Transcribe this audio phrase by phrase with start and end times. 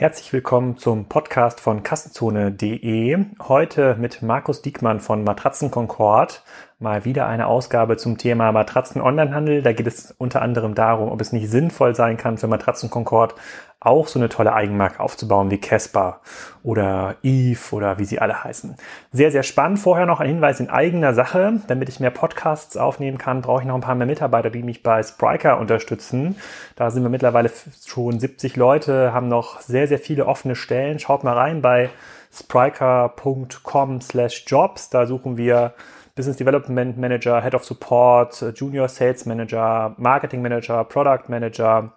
[0.00, 3.18] Herzlich willkommen zum Podcast von Kassenzone.de.
[3.46, 6.42] Heute mit Markus Diekmann von Matratzen Concord.
[6.78, 9.60] Mal wieder eine Ausgabe zum Thema Matratzen-Onlinehandel.
[9.60, 13.34] Da geht es unter anderem darum, ob es nicht sinnvoll sein kann für Matratzen Concord
[13.80, 16.20] auch so eine tolle Eigenmarke aufzubauen wie Casper
[16.62, 18.76] oder Eve oder wie sie alle heißen.
[19.10, 19.78] Sehr, sehr spannend.
[19.78, 21.60] Vorher noch ein Hinweis in eigener Sache.
[21.66, 24.82] Damit ich mehr Podcasts aufnehmen kann, brauche ich noch ein paar mehr Mitarbeiter, die mich
[24.82, 26.36] bei Spriker unterstützen.
[26.76, 27.50] Da sind wir mittlerweile
[27.86, 30.98] schon 70 Leute, haben noch sehr, sehr viele offene Stellen.
[30.98, 31.88] Schaut mal rein bei
[32.32, 34.90] spriker.com slash jobs.
[34.90, 35.72] Da suchen wir
[36.14, 41.92] Business Development Manager, Head of Support, Junior Sales Manager, Marketing Manager, Product Manager,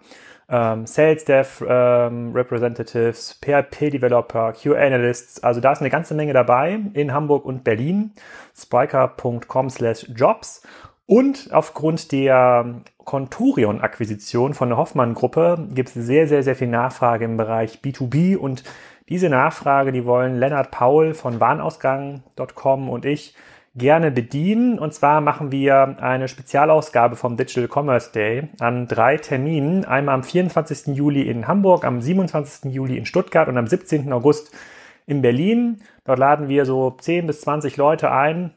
[0.53, 5.43] ähm, Sales Dev ähm, Representatives, PHP Developer, QA Analysts.
[5.43, 8.11] Also da ist eine ganze Menge dabei in Hamburg und Berlin.
[8.55, 10.61] Spriker.com slash Jobs.
[11.07, 17.35] Und aufgrund der Conturion-Akquisition von der Hoffmann-Gruppe gibt es sehr, sehr, sehr viel Nachfrage im
[17.35, 18.63] Bereich B2B und
[19.09, 23.35] diese Nachfrage, die wollen Lennart Paul von Warenausgang.com und ich
[23.75, 24.79] gerne bedienen.
[24.79, 29.85] Und zwar machen wir eine Spezialausgabe vom Digital Commerce Day an drei Terminen.
[29.85, 30.95] Einmal am 24.
[30.95, 32.71] Juli in Hamburg, am 27.
[32.71, 34.11] Juli in Stuttgart und am 17.
[34.13, 34.55] August
[35.05, 35.81] in Berlin.
[36.05, 38.53] Dort laden wir so 10 bis 20 Leute ein,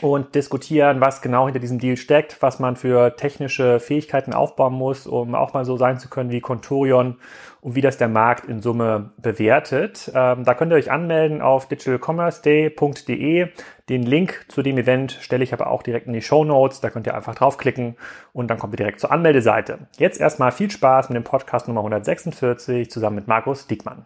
[0.00, 5.06] und diskutieren, was genau hinter diesem Deal steckt, was man für technische Fähigkeiten aufbauen muss,
[5.06, 7.16] um auch mal so sein zu können wie Conturion
[7.60, 10.10] und wie das der Markt in Summe bewertet.
[10.14, 13.48] Ähm, da könnt ihr euch anmelden auf digitalcommerceday.de.
[13.88, 16.80] Den Link zu dem Event stelle ich aber auch direkt in die Show Notes.
[16.80, 17.96] Da könnt ihr einfach draufklicken
[18.32, 19.80] und dann kommt ihr direkt zur Anmeldeseite.
[19.98, 24.04] Jetzt erstmal viel Spaß mit dem Podcast Nummer 146 zusammen mit Markus Diekmann.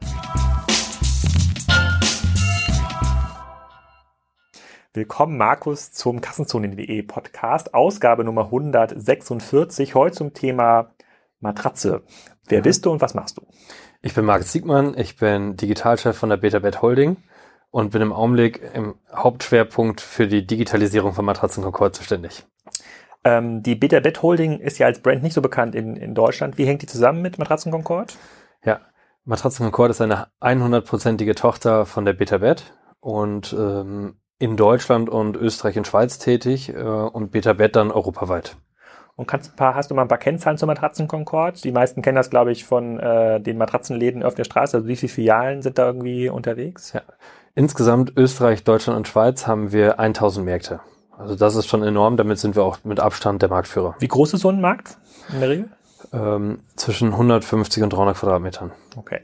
[4.96, 9.96] Willkommen, Markus, zum Kassenzone.de Podcast, Ausgabe Nummer 146.
[9.96, 10.94] Heute zum Thema
[11.40, 12.04] Matratze.
[12.46, 12.62] Wer ja.
[12.62, 13.42] bist du und was machst du?
[14.02, 17.16] Ich bin Markus Siegmann, ich bin Digitalchef von der BetaBet Holding
[17.72, 22.46] und bin im Augenblick im Hauptschwerpunkt für die Digitalisierung von Matratzen Concord zuständig.
[23.24, 26.56] Ähm, die BetaBet Holding ist ja als Brand nicht so bekannt in, in Deutschland.
[26.56, 28.16] Wie hängt die zusammen mit Matratzen Concord?
[28.64, 28.80] Ja,
[29.24, 35.78] Matratzen Concord ist eine 100-prozentige Tochter von der BetaBet und ähm, in Deutschland und Österreich
[35.78, 38.56] und Schweiz tätig äh, und BetaBet dann europaweit.
[39.16, 41.62] Und kannst ein paar, hast du mal ein paar Kennzahlen zur Matratzen Concord?
[41.62, 44.76] Die meisten kennen das, glaube ich, von äh, den Matratzenläden auf der Straße.
[44.76, 46.92] Also wie viele Filialen sind da irgendwie unterwegs?
[46.92, 47.02] Ja.
[47.54, 50.80] Insgesamt Österreich, Deutschland und Schweiz haben wir 1000 Märkte.
[51.16, 52.16] Also das ist schon enorm.
[52.16, 53.94] Damit sind wir auch mit Abstand der Marktführer.
[54.00, 54.98] Wie groß ist so ein Markt
[55.32, 55.68] in der Regel?
[56.12, 58.72] Ähm, zwischen 150 und 300 Quadratmetern.
[58.96, 59.20] Okay.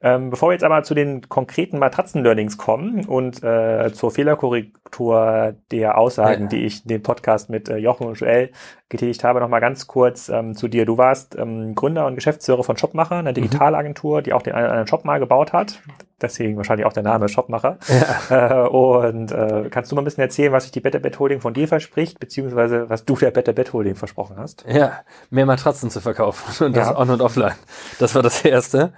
[0.00, 5.98] Ähm, bevor wir jetzt aber zu den konkreten Matratzen-Learnings kommen und äh, zur Fehlerkorrektur der
[5.98, 6.48] Aussagen, ja.
[6.48, 8.50] die ich in dem Podcast mit äh, Jochen und Joel
[8.88, 10.86] getätigt habe, nochmal ganz kurz ähm, zu dir.
[10.86, 13.34] Du warst ähm, Gründer und Geschäftsführer von Shopmacher, einer mhm.
[13.34, 15.80] Digitalagentur, die auch den einen, einen Shop mal gebaut hat.
[16.20, 17.78] Deswegen wahrscheinlich auch der Name Shopmacher.
[17.88, 18.64] Ja.
[18.64, 21.40] Äh, und äh, kannst du mal ein bisschen erzählen, was sich die Better Bet Holding
[21.40, 24.64] von dir verspricht, beziehungsweise was du der Better Bet Holding versprochen hast?
[24.68, 26.98] Ja, mehr Matratzen zu verkaufen und das ja.
[26.98, 27.54] on und offline.
[27.98, 28.92] Das war das Erste.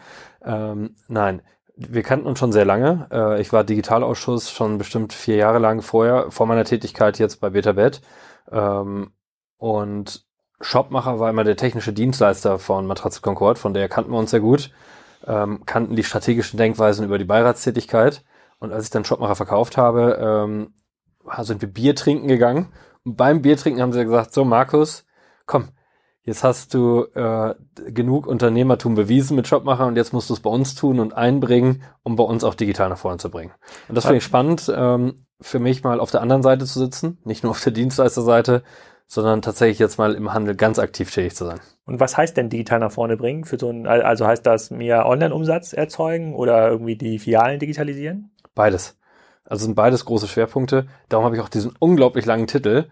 [0.47, 1.43] Ähm, nein,
[1.77, 3.09] wir kannten uns schon sehr lange.
[3.11, 7.51] Äh, ich war Digitalausschuss schon bestimmt vier Jahre lang vorher, vor meiner Tätigkeit jetzt bei
[7.51, 8.01] BetaBet.
[8.51, 9.11] Ähm,
[9.59, 10.25] und
[10.61, 14.41] Shopmacher war immer der technische Dienstleister von Matratze Concord, von der kannten wir uns sehr
[14.41, 14.71] gut,
[15.27, 18.25] ähm, kannten die strategischen Denkweisen über die Beiratstätigkeit.
[18.59, 20.75] Und als ich dann Shopmacher verkauft habe, ähm,
[21.41, 22.73] sind wir Bier trinken gegangen.
[23.05, 25.05] Und beim Bier trinken haben sie gesagt, so Markus,
[25.45, 25.69] komm,
[26.27, 27.55] jetzt hast du äh,
[27.91, 31.83] genug Unternehmertum bewiesen mit Shopmacher und jetzt musst du es bei uns tun und einbringen,
[32.03, 33.53] um bei uns auch digital nach vorne zu bringen.
[33.89, 37.19] Und das finde ich spannend, ähm, für mich mal auf der anderen Seite zu sitzen,
[37.25, 38.63] nicht nur auf der Dienstleisterseite,
[39.07, 41.61] sondern tatsächlich jetzt mal im Handel ganz aktiv tätig zu sein.
[41.85, 43.45] Und was heißt denn digital nach vorne bringen?
[43.45, 48.31] Für so ein, also heißt das mehr Online-Umsatz erzeugen oder irgendwie die Filialen digitalisieren?
[48.55, 48.99] Beides.
[49.45, 50.89] Also sind beides große Schwerpunkte.
[51.09, 52.87] Darum habe ich auch diesen unglaublich langen Titel.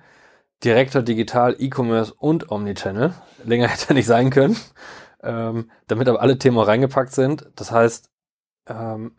[0.63, 3.15] Direktor Digital, E-Commerce und Omnichannel.
[3.45, 4.57] Länger hätte er nicht sein können.
[5.23, 7.51] Ähm, damit aber alle Themen reingepackt sind.
[7.57, 8.11] Das heißt,
[8.69, 9.17] ähm,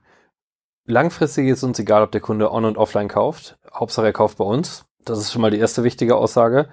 [0.85, 3.57] langfristig ist uns egal, ob der Kunde on- und offline kauft.
[3.73, 4.85] Hauptsache er kauft bei uns.
[5.03, 6.69] Das ist schon mal die erste wichtige Aussage.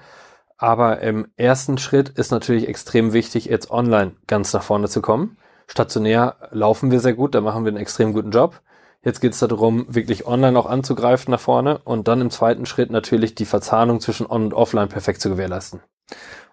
[0.59, 5.37] Aber im ersten Schritt ist natürlich extrem wichtig, jetzt online ganz nach vorne zu kommen.
[5.67, 8.61] Stationär laufen wir sehr gut, da machen wir einen extrem guten Job.
[9.05, 12.91] Jetzt geht es darum, wirklich online auch anzugreifen nach vorne und dann im zweiten Schritt
[12.91, 15.81] natürlich die Verzahnung zwischen On- und Offline perfekt zu gewährleisten.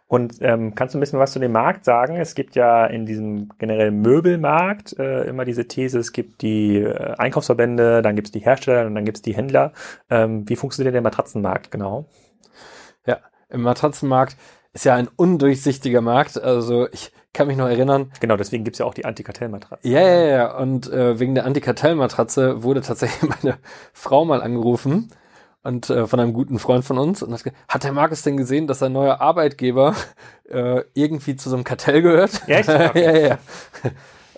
[0.07, 2.15] Und ähm, kannst du ein bisschen was zu dem Markt sagen?
[2.15, 7.13] Es gibt ja in diesem generellen Möbelmarkt äh, immer diese These, es gibt die äh,
[7.19, 9.71] Einkaufsverbände, dann gibt es die Hersteller und dann gibt es die Händler.
[10.09, 12.07] Ähm, wie funktioniert der Matratzenmarkt genau?
[13.05, 13.19] Ja,
[13.49, 14.35] im Matratzenmarkt
[14.73, 16.41] ist ja ein undurchsichtiger Markt.
[16.41, 18.11] Also ich kann mich noch erinnern.
[18.19, 19.87] Genau, deswegen gibt's ja auch die Antikartellmatratze.
[19.87, 20.57] Ja, ja, ja.
[20.57, 23.57] Und äh, wegen der Antikartellmatratze wurde tatsächlich meine
[23.93, 25.11] Frau mal angerufen
[25.63, 28.67] und äh, von einem guten Freund von uns und hat, hat der Markus denn gesehen,
[28.67, 29.95] dass sein neuer Arbeitgeber
[30.49, 32.41] äh, irgendwie zu so einem Kartell gehört?
[32.47, 32.91] Ja, okay.
[33.03, 33.37] ja, ja.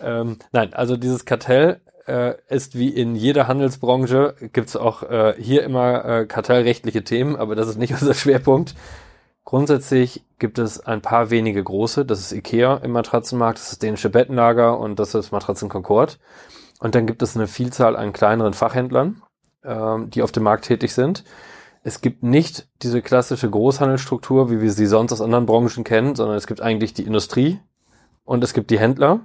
[0.02, 5.64] ähm, nein, also dieses Kartell äh, ist wie in jeder Handelsbranche, gibt's auch äh, hier
[5.64, 8.76] immer äh, kartellrechtliche Themen, aber das ist nicht unser Schwerpunkt.
[9.44, 14.10] Grundsätzlich gibt es ein paar wenige große, das ist Ikea im Matratzenmarkt, das ist dänische
[14.10, 16.20] Bettenlager und das ist Matratzen Concord.
[16.80, 19.22] Und dann gibt es eine Vielzahl an kleineren Fachhändlern,
[19.64, 21.24] ähm, die auf dem Markt tätig sind.
[21.84, 26.38] Es gibt nicht diese klassische Großhandelsstruktur, wie wir sie sonst aus anderen Branchen kennen, sondern
[26.38, 27.60] es gibt eigentlich die Industrie
[28.24, 29.22] und es gibt die Händler.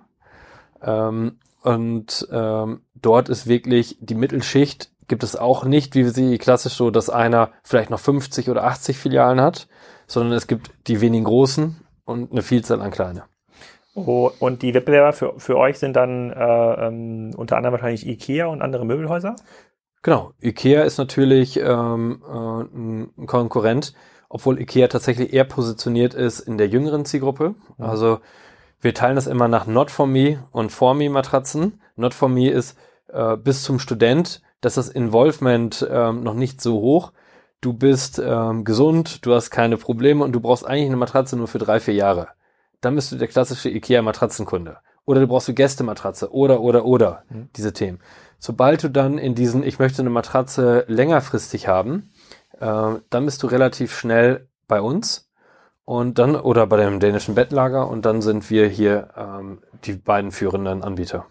[0.82, 6.38] Ähm, und ähm, dort ist wirklich die Mittelschicht gibt es auch nicht, wie wir sie
[6.38, 9.68] klassisch so, dass einer vielleicht noch 50 oder 80 Filialen hat,
[10.06, 13.24] sondern es gibt die wenigen großen und eine Vielzahl an kleine.
[13.94, 18.46] Oh, und die Wettbewerber für, für euch sind dann äh, ähm, unter anderem wahrscheinlich IKEA
[18.46, 19.36] und andere Möbelhäuser?
[20.02, 23.94] Genau, IKEA ist natürlich ähm, äh, ein Konkurrent,
[24.28, 27.54] obwohl IKEA tatsächlich eher positioniert ist in der jüngeren Zielgruppe.
[27.78, 27.84] Mhm.
[27.84, 28.20] Also
[28.80, 31.80] wir teilen das immer nach Not for Me und For Me Matratzen.
[31.96, 32.78] Not for Me ist
[33.08, 37.12] äh, bis zum Student, dass das Involvement ähm, noch nicht so hoch.
[37.60, 41.48] Du bist ähm, gesund, du hast keine Probleme und du brauchst eigentlich eine Matratze nur
[41.48, 42.28] für drei, vier Jahre.
[42.80, 44.78] Dann bist du der klassische IKEA Matratzenkunde.
[45.06, 47.48] Oder du brauchst eine Gästematratze oder, oder, oder, mhm.
[47.56, 48.00] diese Themen.
[48.38, 52.10] Sobald du dann in diesen, ich möchte eine Matratze längerfristig haben,
[52.60, 55.30] äh, dann bist du relativ schnell bei uns
[55.84, 60.32] und dann oder bei dem dänischen Bettlager und dann sind wir hier ähm, die beiden
[60.32, 61.26] führenden Anbieter.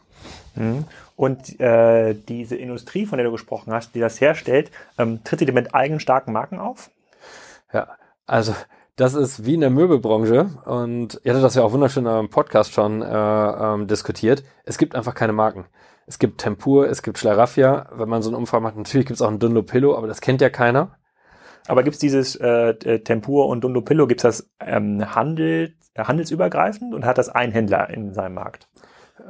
[0.56, 0.86] Mhm.
[1.16, 5.46] Und äh, diese Industrie, von der du gesprochen hast, die das herstellt, ähm, tritt sie
[5.46, 6.90] denn mit eigenen starken Marken auf?
[7.74, 7.88] Ja,
[8.28, 8.54] also
[8.96, 12.74] das ist wie in der Möbelbranche und ihr hattet das ja auch wunderschön im Podcast
[12.74, 14.44] schon äh, ähm, diskutiert.
[14.64, 15.66] Es gibt einfach keine Marken.
[16.08, 17.88] Es gibt Tempur, es gibt Schlaraffia.
[17.94, 20.42] Wenn man so einen Umfang macht, natürlich gibt es auch ein Dunlopillo, aber das kennt
[20.42, 20.98] ja keiner.
[21.68, 26.04] Aber gibt es dieses äh, äh, Tempur und Dunlopillo, gibt es das ähm, Handel, äh,
[26.04, 28.68] handelsübergreifend und hat das ein Händler in seinem Markt?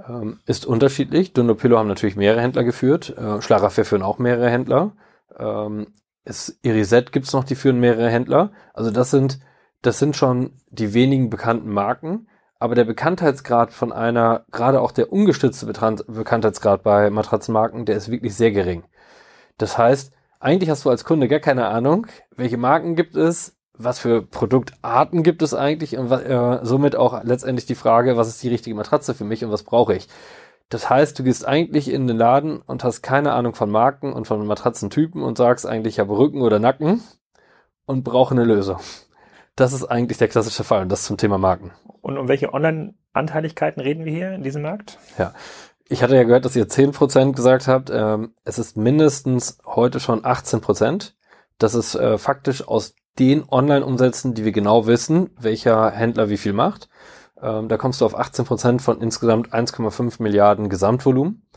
[0.08, 1.34] Ähm, ist unterschiedlich.
[1.34, 3.16] Dunlopillo haben natürlich mehrere Händler geführt.
[3.18, 4.94] Äh, Schlaraffia führen auch mehrere Händler.
[5.38, 5.88] Ähm,
[6.24, 8.52] es, Irisette gibt es noch, die führen mehrere Händler.
[8.74, 9.40] Also das sind,
[9.82, 12.28] das sind schon die wenigen bekannten Marken
[12.66, 18.36] aber der Bekanntheitsgrad von einer, gerade auch der ungestützte Bekanntheitsgrad bei Matratzenmarken, der ist wirklich
[18.36, 18.84] sehr gering.
[19.58, 24.00] Das heißt, eigentlich hast du als Kunde gar keine Ahnung, welche Marken gibt es, was
[24.00, 28.50] für Produktarten gibt es eigentlich und äh, somit auch letztendlich die Frage, was ist die
[28.50, 30.08] richtige Matratze für mich und was brauche ich.
[30.70, 34.26] Das heißt, du gehst eigentlich in den Laden und hast keine Ahnung von Marken und
[34.28, 37.02] von Matratzentypen und sagst eigentlich, ich habe Rücken oder Nacken
[37.86, 38.80] und brauche eine Lösung.
[39.56, 41.72] Das ist eigentlich der klassische Fall und das zum Thema Marken.
[42.02, 44.98] Und um welche Online-Anteiligkeiten reden wir hier in diesem Markt?
[45.18, 45.34] Ja,
[45.88, 47.92] ich hatte ja gehört, dass ihr 10% gesagt habt.
[47.92, 51.14] Ähm, es ist mindestens heute schon 18%.
[51.60, 56.54] Das ist äh, faktisch aus den Online-Umsätzen, die wir genau wissen, welcher Händler wie viel
[56.54, 56.90] macht.
[57.42, 61.48] Ähm, da kommst du auf 18% von insgesamt 1,5 Milliarden Gesamtvolumen.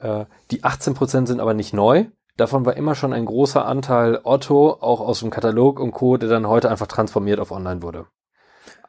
[0.00, 2.06] Äh, die 18% sind aber nicht neu.
[2.36, 6.28] Davon war immer schon ein großer Anteil Otto, auch aus dem Katalog und Co., der
[6.28, 8.06] dann heute einfach transformiert auf Online wurde.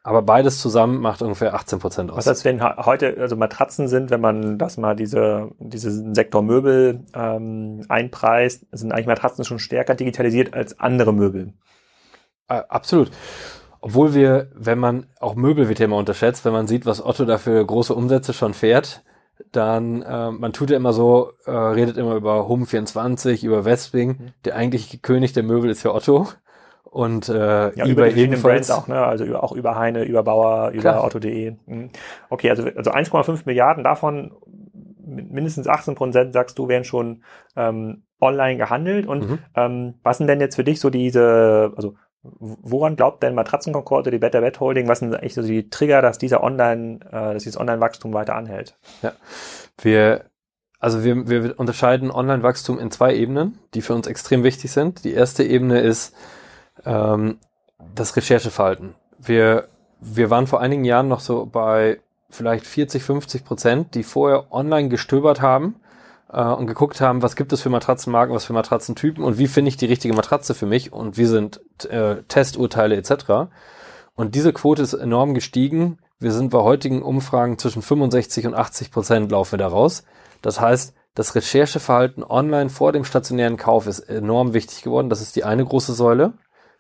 [0.04, 2.18] Aber beides zusammen macht ungefähr 18 Prozent aus.
[2.18, 7.06] Was heißt, wenn heute also Matratzen sind, wenn man das mal diese diesen Sektor Möbel
[7.14, 11.54] ähm, einpreist, sind eigentlich Matratzen schon stärker digitalisiert als andere Möbel.
[12.48, 13.12] Äh, absolut.
[13.82, 17.26] Obwohl wir, wenn man auch Möbel wird ja immer unterschätzt, wenn man sieht, was Otto
[17.26, 19.04] dafür große Umsätze schon fährt,
[19.52, 24.10] dann, äh, man tut ja immer so, äh, redet immer über Home24, über Westwing.
[24.10, 24.34] Mhm.
[24.46, 26.28] Der eigentliche König der Möbel ist ja Otto.
[26.84, 28.28] Und äh, ja, über die.
[28.28, 29.00] Brands auch, ne?
[29.00, 31.56] Also über, auch über Heine, über Bauer, über Otto.de.
[31.66, 31.90] Mhm.
[32.30, 34.32] Okay, also, also 1,5 Milliarden davon
[35.06, 37.24] mindestens 18 Prozent, sagst du, werden schon
[37.56, 39.06] ähm, online gehandelt.
[39.06, 39.40] Und mhm.
[39.56, 44.12] ähm, was sind denn jetzt für dich so diese, also woran glaubt denn Matratzenkonkord oder
[44.12, 47.44] die Better Bed Holding, was sind eigentlich so die Trigger, dass dieser Online, äh, dass
[47.44, 48.76] dieses Online-Wachstum weiter anhält?
[49.02, 49.14] Ja,
[49.82, 50.26] wir,
[50.80, 55.04] also wir, wir unterscheiden Online-Wachstum in zwei Ebenen, die für uns extrem wichtig sind.
[55.04, 56.16] Die erste Ebene ist
[56.86, 57.40] ähm,
[57.96, 58.96] das Rechercheverhalten.
[59.20, 59.68] Wir,
[60.00, 64.90] wir waren vor einigen Jahren noch so bei vielleicht 40, 50 Prozent, die vorher online
[64.90, 65.76] gestöbert haben
[66.32, 69.70] äh, und geguckt haben, was gibt es für Matratzenmarken, was für Matratzentypen und wie finde
[69.70, 73.50] ich die richtige Matratze für mich und wie sind äh, Testurteile etc.
[74.16, 76.00] Und diese Quote ist enorm gestiegen.
[76.20, 80.04] Wir sind bei heutigen Umfragen zwischen 65 und 80 Prozent laufen wir da raus.
[80.42, 85.10] Das heißt, das Rechercheverhalten online vor dem stationären Kauf ist enorm wichtig geworden.
[85.10, 86.34] Das ist die eine große Säule,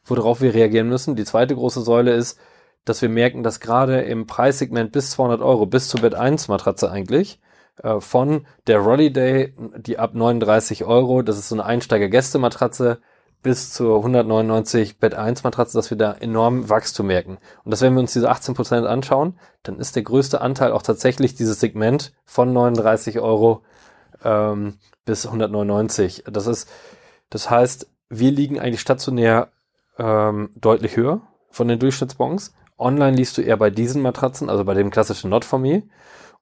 [0.06, 1.16] worauf wir reagieren müssen.
[1.16, 2.40] Die zweite große Säule ist,
[2.86, 6.92] dass wir merken, dass gerade im Preissegment bis 200 Euro, bis zur Bett 1 Matratze
[6.92, 7.40] eigentlich,
[7.84, 13.00] äh, von der Rolliday, die ab 39 Euro, das ist so eine Einsteiger-Gäste-Matratze,
[13.44, 17.38] bis zur 199 Bett 1 Matratze, dass wir da enorm Wachstum merken.
[17.64, 20.82] Und dass wenn wir uns diese 18 Prozent anschauen, dann ist der größte Anteil auch
[20.82, 23.64] tatsächlich dieses Segment von 39 Euro
[24.24, 26.24] ähm, bis 199.
[26.32, 26.70] Das ist,
[27.30, 29.50] das heißt, wir liegen eigentlich stationär
[29.98, 32.54] ähm, deutlich höher von den Durchschnittsbons.
[32.78, 35.84] Online liest du eher bei diesen Matratzen, also bei dem klassischen Not for Me.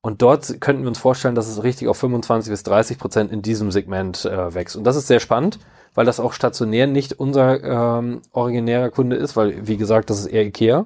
[0.06, 3.42] Und dort könnten wir uns vorstellen, dass es richtig auf 25 bis 30 Prozent in
[3.42, 4.76] diesem Segment äh, wächst.
[4.76, 5.58] Und das ist sehr spannend,
[5.96, 10.28] weil das auch stationär nicht unser ähm, originärer Kunde ist, weil, wie gesagt, das ist
[10.28, 10.86] eher Ikea.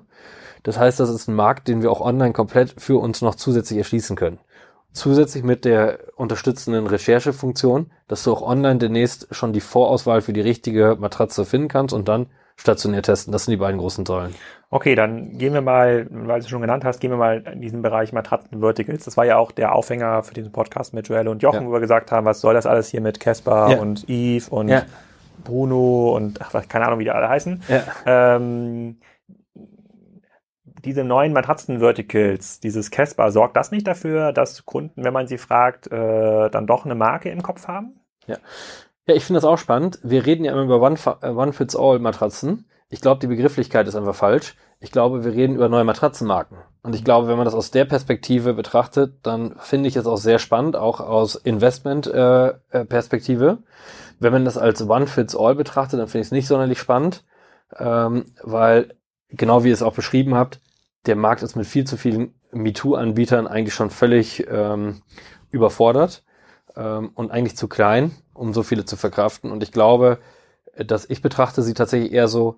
[0.63, 3.79] Das heißt, das ist ein Markt, den wir auch online komplett für uns noch zusätzlich
[3.79, 4.39] erschließen können.
[4.93, 10.39] Zusätzlich mit der unterstützenden Recherchefunktion, dass du auch online demnächst schon die Vorauswahl für die
[10.39, 12.27] richtige Matratze finden kannst und dann
[12.59, 13.31] stationär testen.
[13.31, 14.35] Das sind die beiden großen Säulen.
[14.69, 17.61] Okay, dann gehen wir mal, weil du es schon genannt hast, gehen wir mal in
[17.61, 19.05] diesen Bereich Matratzen Verticals.
[19.05, 21.67] Das war ja auch der Aufhänger für diesen Podcast mit Joel und Jochen, ja.
[21.67, 23.77] wo wir gesagt haben, was soll das alles hier mit Casper ja.
[23.79, 24.83] und Eve und ja.
[25.43, 27.63] Bruno und ach, keine Ahnung, wie die alle heißen.
[28.05, 28.97] Ähm,
[30.83, 35.91] diese neuen Matratzen-Verticals, dieses Casper, sorgt das nicht dafür, dass Kunden, wenn man sie fragt,
[35.91, 37.99] äh, dann doch eine Marke im Kopf haben?
[38.27, 38.37] Ja.
[39.09, 39.97] Ja, ich finde das auch spannend.
[40.03, 42.59] Wir reden ja immer über One-Fits-All-Matratzen.
[42.59, 44.55] Äh, ich glaube, die Begrifflichkeit ist einfach falsch.
[44.79, 46.59] Ich glaube, wir reden über neue Matratzenmarken.
[46.83, 50.17] Und ich glaube, wenn man das aus der Perspektive betrachtet, dann finde ich es auch
[50.17, 53.47] sehr spannend, auch aus Investment-Perspektive.
[53.47, 53.57] Äh,
[54.19, 57.23] wenn man das als One-Fits-All betrachtet, dann finde ich es nicht sonderlich spannend,
[57.79, 58.93] ähm, weil,
[59.29, 60.61] genau wie ihr es auch beschrieben habt,
[61.07, 65.01] der Markt ist mit viel zu vielen MeToo-Anbietern eigentlich schon völlig ähm,
[65.49, 66.23] überfordert
[66.75, 69.51] ähm, und eigentlich zu klein, um so viele zu verkraften.
[69.51, 70.19] Und ich glaube,
[70.77, 72.55] dass ich betrachte sie tatsächlich eher so,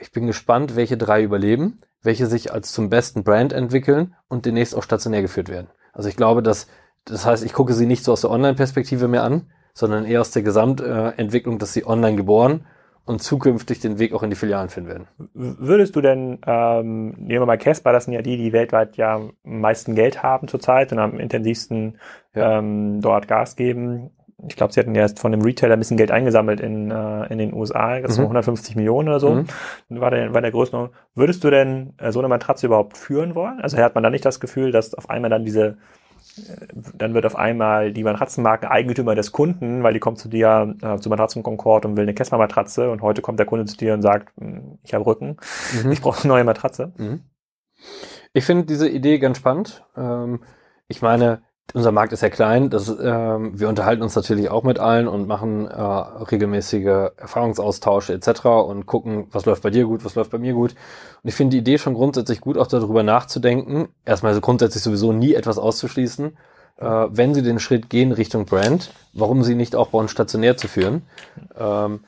[0.00, 4.74] ich bin gespannt, welche drei überleben, welche sich als zum besten Brand entwickeln und demnächst
[4.74, 5.68] auch stationär geführt werden.
[5.92, 6.66] Also ich glaube, dass,
[7.04, 10.32] das heißt, ich gucke sie nicht so aus der Online-Perspektive mehr an, sondern eher aus
[10.32, 12.66] der Gesamtentwicklung, dass sie online geboren
[13.04, 15.08] und zukünftig den Weg auch in die Filialen finden werden.
[15.34, 19.16] Würdest du denn, ähm, nehmen wir mal Casper, das sind ja die, die weltweit ja
[19.16, 21.98] am meisten Geld haben zurzeit und am intensivsten
[22.34, 22.58] ja.
[22.58, 24.10] ähm, dort Gas geben.
[24.48, 27.38] Ich glaube, sie hatten erst von dem Retailer ein bisschen Geld eingesammelt in, äh, in
[27.38, 28.22] den USA, das mhm.
[28.22, 29.34] waren 150 Millionen oder so.
[29.34, 29.46] Mhm.
[29.88, 30.94] War der, war der Größenordnung.
[31.14, 33.60] Würdest du denn äh, so eine Matratze überhaupt führen wollen?
[33.60, 35.76] Also hat man da nicht das Gefühl, dass auf einmal dann diese
[36.96, 40.98] dann wird auf einmal die Matratzenmarke Eigentümer des Kunden, weil die kommt zu dir äh,
[40.98, 43.94] zu Matratzen Concord und will eine Kessler Matratze und heute kommt der Kunde zu dir
[43.94, 45.36] und sagt, hm, ich habe Rücken,
[45.84, 45.92] mhm.
[45.92, 46.92] ich brauche eine neue Matratze.
[46.96, 47.20] Mhm.
[48.32, 49.84] Ich finde diese Idee ganz spannend.
[49.96, 50.40] Ähm,
[50.88, 52.70] ich meine, unser Markt ist ja klein.
[52.70, 58.44] Das, ähm, wir unterhalten uns natürlich auch mit allen und machen äh, regelmäßige Erfahrungsaustausche etc.
[58.46, 60.74] und gucken, was läuft bei dir gut, was läuft bei mir gut.
[61.22, 63.88] Und ich finde die Idee schon grundsätzlich gut, auch darüber nachzudenken.
[64.04, 66.36] Erstmal so grundsätzlich sowieso nie etwas auszuschließen.
[66.76, 70.68] Äh, wenn sie den Schritt gehen Richtung Brand, warum sie nicht auch bauen, stationär zu
[70.68, 71.02] führen.
[71.58, 72.00] Ähm,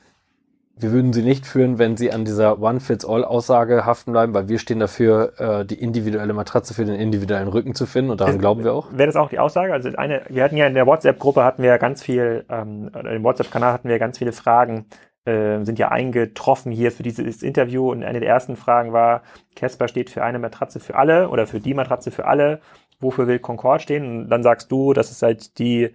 [0.79, 4.79] wir würden sie nicht führen, wenn sie an dieser One-Fits-All-Aussage haften bleiben, weil wir stehen
[4.79, 8.63] dafür, äh, die individuelle Matratze für den individuellen Rücken zu finden und daran ist, glauben
[8.63, 8.93] wir auch.
[8.93, 9.73] Wäre das auch die Aussage?
[9.73, 13.73] Also eine, wir hatten ja in der WhatsApp-Gruppe hatten wir ganz viel, ähm, im WhatsApp-Kanal
[13.73, 14.85] hatten wir ganz viele Fragen,
[15.25, 19.23] äh, sind ja eingetroffen hier für dieses Interview und eine der ersten Fragen war,
[19.55, 22.61] Casper steht für eine Matratze für alle oder für die Matratze für alle.
[23.01, 24.25] Wofür will Concord stehen?
[24.25, 25.95] Und dann sagst du, das ist halt die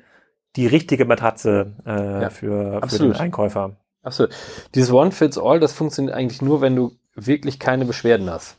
[0.55, 3.77] die richtige Matratze äh, ja, für, für den Einkäufer.
[4.03, 4.33] Absolut.
[4.73, 8.57] Dieses One Fits All, das funktioniert eigentlich nur, wenn du wirklich keine Beschwerden hast.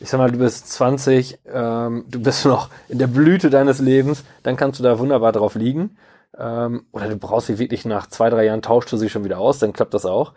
[0.00, 4.24] Ich sag mal, du bist 20, ähm, du bist noch in der Blüte deines Lebens,
[4.42, 5.96] dann kannst du da wunderbar drauf liegen.
[6.36, 9.38] Ähm, oder du brauchst sie wirklich nach zwei, drei Jahren, tauschst du sie schon wieder
[9.38, 10.32] aus, dann klappt das auch.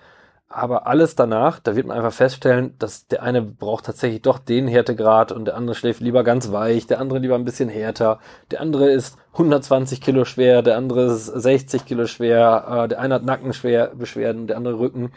[0.49, 4.67] Aber alles danach, da wird man einfach feststellen, dass der eine braucht tatsächlich doch den
[4.69, 8.19] Härtegrad und der andere schläft lieber ganz weich, der andere lieber ein bisschen härter,
[8.51, 13.15] der andere ist 120 Kilo schwer, der andere ist 60 Kilo schwer, äh, der eine
[13.15, 15.11] hat Nackenbeschwerden, der andere Rücken.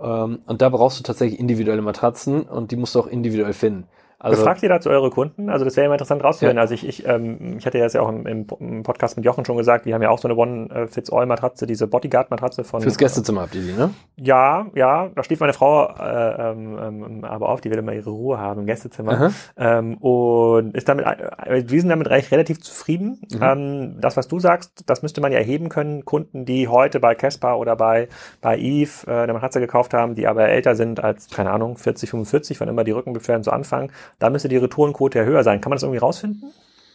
[0.00, 3.88] Ähm, und da brauchst du tatsächlich individuelle Matratzen und die musst du auch individuell finden.
[4.22, 5.48] Also, Befragt ihr dazu eure Kunden?
[5.48, 6.58] Also das wäre immer interessant rauszuhören.
[6.58, 6.62] Ja.
[6.62, 9.46] Also ich, ich, ähm, ich hatte ja jetzt ja auch im, im, Podcast mit Jochen
[9.46, 12.82] schon gesagt, wir haben ja auch so eine One-Fits-All-Matratze, diese Bodyguard-Matratze von...
[12.82, 13.94] Fürs Gästezimmer habt ihr die, ne?
[14.16, 15.08] Ja, ja.
[15.14, 18.60] Da steht meine Frau äh, ähm, ähm, aber auf, die will immer ihre Ruhe haben
[18.60, 19.32] im Gästezimmer.
[19.56, 23.22] Ähm, und ist damit, äh, wir sind damit recht relativ zufrieden.
[23.32, 23.42] Mhm.
[23.42, 26.04] Ähm, das, was du sagst, das müsste man ja erheben können.
[26.04, 28.08] Kunden, die heute bei Casper oder bei,
[28.42, 32.10] bei Eve äh, eine Matratze gekauft haben, die aber älter sind als, keine Ahnung, 40,
[32.10, 35.60] 45, wann immer die Rückenbeschwerden so anfangen, da müsste die Retourenquote ja höher sein.
[35.60, 36.52] Kann man das irgendwie rausfinden?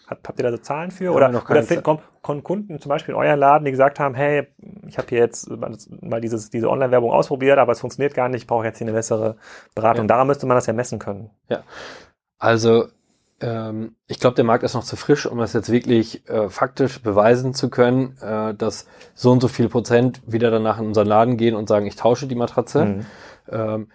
[0.07, 1.13] Habt, ihr da so Zahlen für?
[1.13, 1.83] Oder, noch oder find,
[2.21, 4.47] Kunden zum Beispiel in euren Laden, die gesagt haben, hey,
[4.87, 8.47] ich habe hier jetzt mal dieses, diese Online-Werbung ausprobiert, aber es funktioniert gar nicht, ich
[8.47, 9.37] brauche jetzt hier eine bessere
[9.73, 10.03] Beratung.
[10.03, 10.09] Ja.
[10.09, 11.31] Daran müsste man das ja messen können.
[12.37, 12.85] Also
[13.41, 17.01] ähm, ich glaube, der Markt ist noch zu frisch, um das jetzt wirklich äh, faktisch
[17.01, 21.37] beweisen zu können, äh, dass so und so viel Prozent wieder danach in unseren Laden
[21.37, 22.85] gehen und sagen, ich tausche die Matratze.
[22.85, 23.05] Mhm.
[23.49, 23.87] Ähm,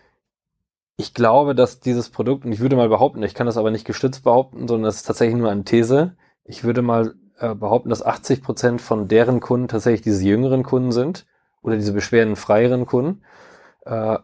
[1.01, 3.87] ich glaube, dass dieses Produkt, und ich würde mal behaupten, ich kann das aber nicht
[3.87, 6.15] gestützt behaupten, sondern das ist tatsächlich nur eine These.
[6.45, 10.93] Ich würde mal äh, behaupten, dass 80 Prozent von deren Kunden tatsächlich diese jüngeren Kunden
[10.93, 11.27] sind
[11.63, 13.23] oder diese beschwerdenfreieren Kunden,
[13.87, 14.19] äh,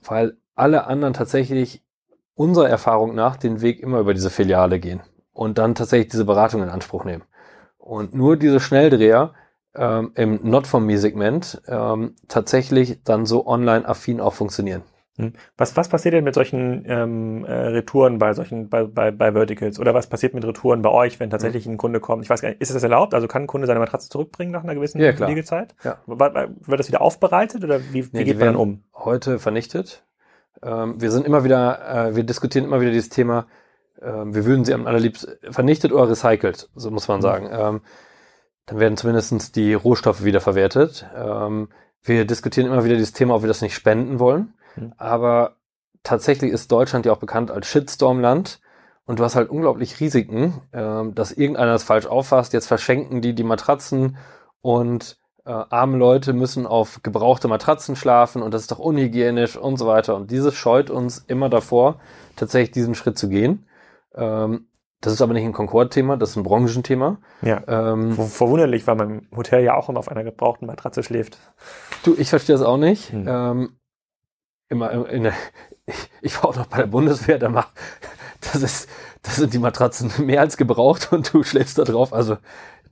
[0.00, 1.84] weil alle anderen tatsächlich
[2.34, 5.02] unserer Erfahrung nach den Weg immer über diese Filiale gehen
[5.34, 7.24] und dann tatsächlich diese Beratung in Anspruch nehmen.
[7.76, 9.34] Und nur diese Schnelldreher
[9.74, 14.82] ähm, im Not-for-Me-Segment ähm, tatsächlich dann so online-affin auch funktionieren.
[15.18, 15.32] Hm.
[15.56, 19.80] Was, was passiert denn mit solchen ähm, äh, Retouren bei solchen, bei, bei, bei Verticals?
[19.80, 22.22] Oder was passiert mit Retouren bei euch, wenn tatsächlich ein Kunde kommt?
[22.24, 23.14] Ich weiß gar nicht, ist das erlaubt?
[23.14, 25.28] Also kann ein Kunde seine Matratze zurückbringen nach einer gewissen Ja, klar.
[25.28, 25.74] Liegezeit?
[25.82, 25.98] Ja.
[26.06, 28.84] Wird das wieder aufbereitet oder wie, wie Nee, geht man dann um?
[28.94, 30.04] Heute vernichtet.
[30.62, 33.46] Ähm, wir sind immer wieder, äh, wir diskutieren immer wieder dieses Thema,
[34.00, 37.22] ähm, wir würden sie am allerliebsten vernichtet oder recycelt, so muss man Mhm.
[37.22, 37.48] sagen.
[37.50, 37.80] Ähm,
[38.66, 41.06] dann werden zumindest die Rohstoffe wiederverwertet.
[41.16, 41.68] Ähm,
[42.02, 44.54] wir diskutieren immer wieder dieses Thema, ob wir das nicht spenden wollen.
[44.80, 44.92] Mhm.
[44.96, 45.56] Aber
[46.02, 48.60] tatsächlich ist Deutschland ja auch bekannt als Shitstorm-Land.
[49.04, 52.52] Und du hast halt unglaublich Risiken, ähm, dass irgendeiner das falsch auffasst.
[52.52, 54.18] Jetzt verschenken die die Matratzen
[54.60, 55.16] und
[55.46, 59.86] äh, arme Leute müssen auf gebrauchte Matratzen schlafen und das ist doch unhygienisch und so
[59.86, 60.14] weiter.
[60.14, 62.00] Und dieses scheut uns immer davor,
[62.36, 63.66] tatsächlich diesen Schritt zu gehen.
[64.14, 64.66] Ähm,
[65.00, 67.16] das ist aber nicht ein Concord-Thema, das ist ein Branchenthema.
[67.40, 67.62] Ja.
[67.66, 71.38] Ähm, Ver- Verwunderlich, weil man im Hotel ja auch immer auf einer gebrauchten Matratze schläft.
[72.02, 73.10] Du, ich verstehe das auch nicht.
[73.10, 73.24] Hm.
[73.26, 73.77] Ähm,
[74.68, 75.32] immer in der,
[75.86, 77.70] ich, ich war auch noch bei der Bundeswehr, da macht,
[78.52, 78.88] das ist,
[79.22, 82.12] das sind die Matratzen mehr als gebraucht und du schläfst da drauf.
[82.12, 82.36] Also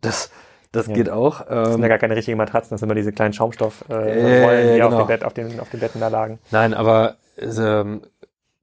[0.00, 0.30] das,
[0.73, 0.95] das Ja.
[0.95, 1.40] geht auch.
[1.47, 4.40] Das sind ja Ähm, gar keine richtigen Matratzen, das sind immer diese kleinen Schaumstoffrollen, Äh,
[4.40, 5.02] äh, Rollen, die auf, genau.
[5.04, 6.38] dem Bett, auf, den, auf den Betten da lagen.
[6.50, 8.02] nein, aber ähm,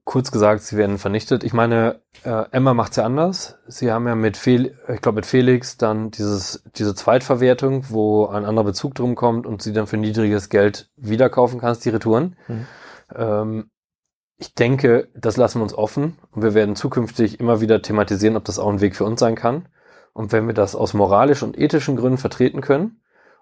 [0.04, 1.44] kurz gesagt, sie werden vernichtet.
[1.44, 3.56] Ich meine, äh, Emma macht's ja anders.
[3.66, 8.44] Sie haben ja mit Fel ich glaube mit Felix dann dieses diese Zweitverwertung, wo ein
[8.44, 12.36] anderer Bezug drum kommt und sie dann für niedriges Geld wieder kaufen kannst, die Retouren.
[12.48, 12.66] Mhm.
[13.14, 13.70] Ähm,
[14.36, 18.44] ich denke, das lassen wir uns offen und wir werden zukünftig immer wieder thematisieren, ob
[18.44, 19.68] das auch ein Weg für uns sein kann.
[20.12, 23.00] Und wenn wir das aus moralischen und ethischen Gründen vertreten können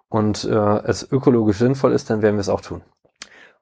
[0.09, 2.83] und äh, es ökologisch sinnvoll ist, dann werden wir es auch tun.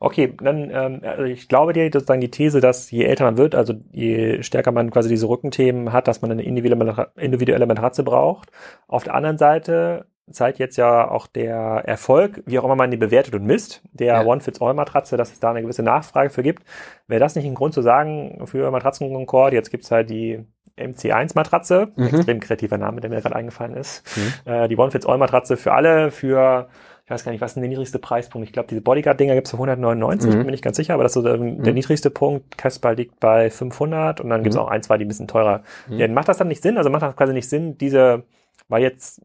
[0.02, 3.54] Okay, dann, ähm, also ich glaube dir sozusagen die These, dass je älter man wird,
[3.54, 8.50] also je stärker man quasi diese Rückenthemen hat, dass man eine individuelle, individuelle Matratze braucht.
[8.88, 12.96] Auf der anderen Seite zeigt jetzt ja auch der Erfolg, wie auch immer man die
[12.96, 14.24] bewertet und misst, der Ja.
[14.24, 16.62] One-Fits-All-Matratze, dass es da eine gewisse Nachfrage für gibt.
[17.08, 20.44] Wäre das nicht ein Grund zu sagen für Matratzen Concord, jetzt gibt's halt die
[20.76, 22.06] MC1-Matratze, Mhm.
[22.06, 24.02] extrem kreativer Name, der mir gerade eingefallen ist.
[24.46, 24.52] Mhm.
[24.52, 26.68] Äh, die One-Fits-All-Matratze für alle, für,
[27.04, 28.46] ich weiß gar nicht, was ist denn der niedrigste Preispunkt?
[28.46, 30.44] Ich glaube, diese Bodyguard-Dinger gibt's für 199, Mhm.
[30.44, 32.56] bin ich ganz sicher, aber das ist so der, der niedrigste Punkt.
[32.56, 34.62] Casper liegt bei 500 und dann gibt's Mhm.
[34.62, 35.62] auch ein, zwei, die ein bisschen teurer.
[35.88, 35.98] Mhm.
[35.98, 36.78] Ja, macht das dann nicht Sinn?
[36.78, 38.22] Also macht das quasi nicht Sinn, diese,
[38.68, 39.20] weil jetzt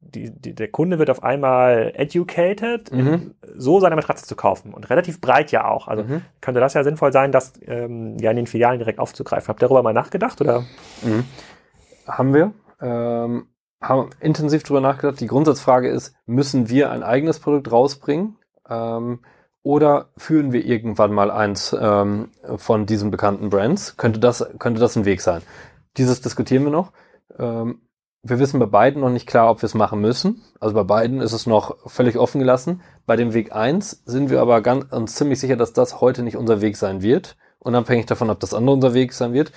[0.00, 3.34] die, die, der Kunde wird auf einmal educated, Mhm.
[3.56, 5.88] so seine Matratze zu kaufen und relativ breit ja auch.
[5.88, 6.22] Also Mhm.
[6.40, 9.48] könnte das ja sinnvoll sein, das ähm, ja in den Filialen direkt aufzugreifen.
[9.48, 10.60] Habt ihr darüber mal nachgedacht oder?
[11.02, 11.24] Mhm.
[12.06, 12.52] Haben wir.
[12.80, 13.48] Ähm,
[13.80, 15.20] haben intensiv drüber nachgedacht.
[15.20, 18.36] Die Grundsatzfrage ist, müssen wir ein eigenes Produkt rausbringen?
[18.68, 19.20] Ähm,
[19.62, 23.96] oder führen wir irgendwann mal eins ähm, von diesen bekannten Brands?
[23.96, 25.42] Könnte das, könnte das ein Weg sein?
[25.96, 26.92] Dieses diskutieren wir noch.
[27.38, 27.82] Ähm,
[28.28, 30.42] wir wissen bei beiden noch nicht klar, ob wir es machen müssen.
[30.60, 32.80] Also bei beiden ist es noch völlig offen gelassen.
[33.06, 36.36] Bei dem Weg eins sind wir aber ganz, uns ziemlich sicher, dass das heute nicht
[36.36, 37.36] unser Weg sein wird.
[37.58, 39.52] Unabhängig davon, ob das andere unser Weg sein wird.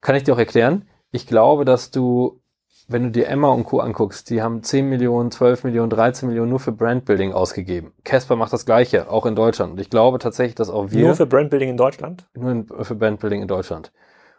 [0.00, 0.86] Kann ich dir auch erklären.
[1.10, 2.40] Ich glaube, dass du,
[2.88, 3.80] wenn du dir Emma und Co.
[3.80, 7.92] anguckst, die haben 10 Millionen, 12 Millionen, 13 Millionen nur für Brandbuilding ausgegeben.
[8.04, 9.72] Casper macht das Gleiche, auch in Deutschland.
[9.72, 12.26] Und ich glaube tatsächlich, dass auch wir Nur für Brandbuilding in Deutschland?
[12.34, 13.92] nur für Brandbuilding in Deutschland.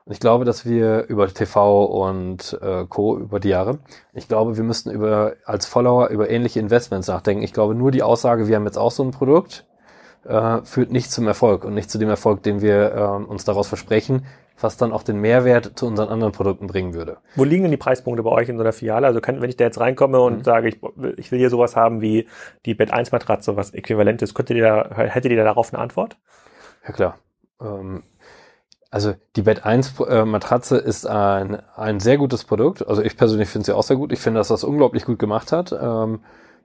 [0.07, 3.17] Und ich glaube, dass wir über TV und äh, Co.
[3.17, 3.79] über die Jahre,
[4.13, 7.43] ich glaube, wir müssten über als Follower über ähnliche Investments nachdenken.
[7.43, 9.65] Ich glaube, nur die Aussage, wir haben jetzt auch so ein Produkt,
[10.23, 13.67] äh, führt nicht zum Erfolg und nicht zu dem Erfolg, den wir ähm, uns daraus
[13.67, 14.25] versprechen,
[14.61, 17.17] was dann auch den Mehrwert zu unseren anderen Produkten bringen würde.
[17.35, 19.07] Wo liegen denn die Preispunkte bei euch in so einer Filiale?
[19.07, 20.43] Also kann, wenn ich da jetzt reinkomme und Mhm.
[20.43, 20.79] sage, ich,
[21.17, 22.27] ich will hier sowas haben wie
[22.65, 25.83] die Bett 1 Matratze, was äquivalent ist, könntet ihr da, hättet ihr da darauf eine
[25.83, 26.17] Antwort?
[26.87, 27.17] Ja klar.
[27.61, 28.03] Ähm,
[28.89, 32.87] also die Bett 1 äh, Matratze ist ein, ein sehr gutes Produkt.
[32.87, 34.11] Also ich persönlich finde sie auch sehr gut.
[34.11, 35.71] Ich finde, dass das unglaublich gut gemacht hat.
[35.71, 36.21] Ähm,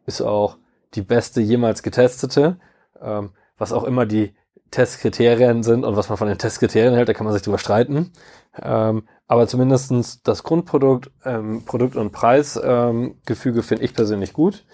[0.06, 0.56] ist auch
[0.94, 2.58] die beste jemals getestete.
[3.00, 4.34] Ähm, was auch immer die,
[4.72, 8.10] Testkriterien sind und was man von den Testkriterien hält, da kann man sich drüber streiten.
[8.60, 14.64] Ähm, aber zumindestens das Grundprodukt, ähm, Produkt- und Preisgefüge ähm, finde ich persönlich gut.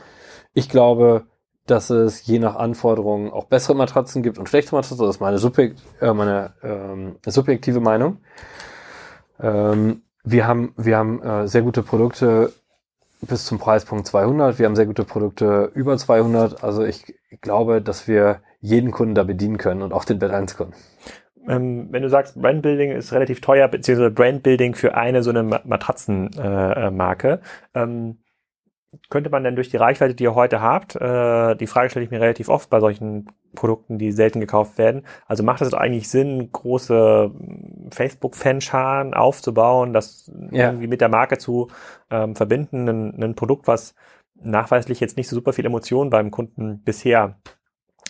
[0.55, 1.27] Ich glaube,
[1.71, 4.99] dass es je nach Anforderungen auch bessere Matratzen gibt und schlechte Matratzen.
[4.99, 8.19] Das ist meine, subjekt, äh, meine ähm, subjektive Meinung.
[9.41, 12.53] Ähm, wir haben, wir haben äh, sehr gute Produkte
[13.21, 14.59] bis zum Preispunkt 200.
[14.59, 16.63] Wir haben sehr gute Produkte über 200.
[16.63, 20.57] Also ich glaube, dass wir jeden Kunden da bedienen können und auch den Band 1
[20.57, 20.75] Kunden.
[21.49, 27.41] Ähm, wenn du sagst, Brandbuilding ist relativ teuer, beziehungsweise Brandbuilding für eine so eine Matratzenmarke,
[27.75, 28.19] äh, ähm,
[29.11, 32.11] könnte man denn durch die Reichweite, die ihr heute habt, äh, die Frage stelle ich
[32.11, 35.05] mir relativ oft bei solchen Produkten, die selten gekauft werden.
[35.27, 37.31] Also macht es eigentlich Sinn, große
[37.91, 40.69] Facebook-Fanscharen aufzubauen, das ja.
[40.69, 41.69] irgendwie mit der Marke zu
[42.11, 43.95] ähm, verbinden, ein, ein Produkt, was
[44.41, 47.37] nachweislich jetzt nicht so super viel Emotionen beim Kunden bisher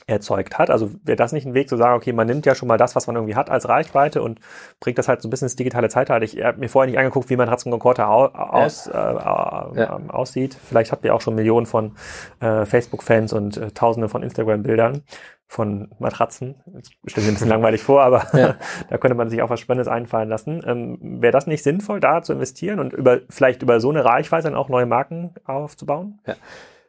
[0.08, 0.70] erzeugt hat.
[0.70, 2.96] Also wäre das nicht ein Weg zu sagen, okay, man nimmt ja schon mal das,
[2.96, 4.40] was man irgendwie hat als Reichweite und
[4.80, 6.24] bringt das halt so ein bisschen ins digitale Zeitalter.
[6.24, 9.70] Ich habe mir vorher nicht angeguckt, wie man Ratz Concorde aus, ja.
[9.74, 10.56] äh, äh, aussieht.
[10.62, 11.92] Vielleicht habt ihr auch schon Millionen von
[12.40, 15.02] äh, Facebook-Fans und äh, Tausende von Instagram-Bildern
[15.46, 16.56] von Matratzen.
[16.66, 18.56] Das stelle mir ein bisschen langweilig vor, aber ja.
[18.88, 20.62] da könnte man sich auch was Spannendes einfallen lassen.
[20.66, 24.44] Ähm, Wäre das nicht sinnvoll, da zu investieren und über vielleicht über so eine Reichweite
[24.44, 26.20] dann auch neue Marken aufzubauen?
[26.26, 26.34] Ja.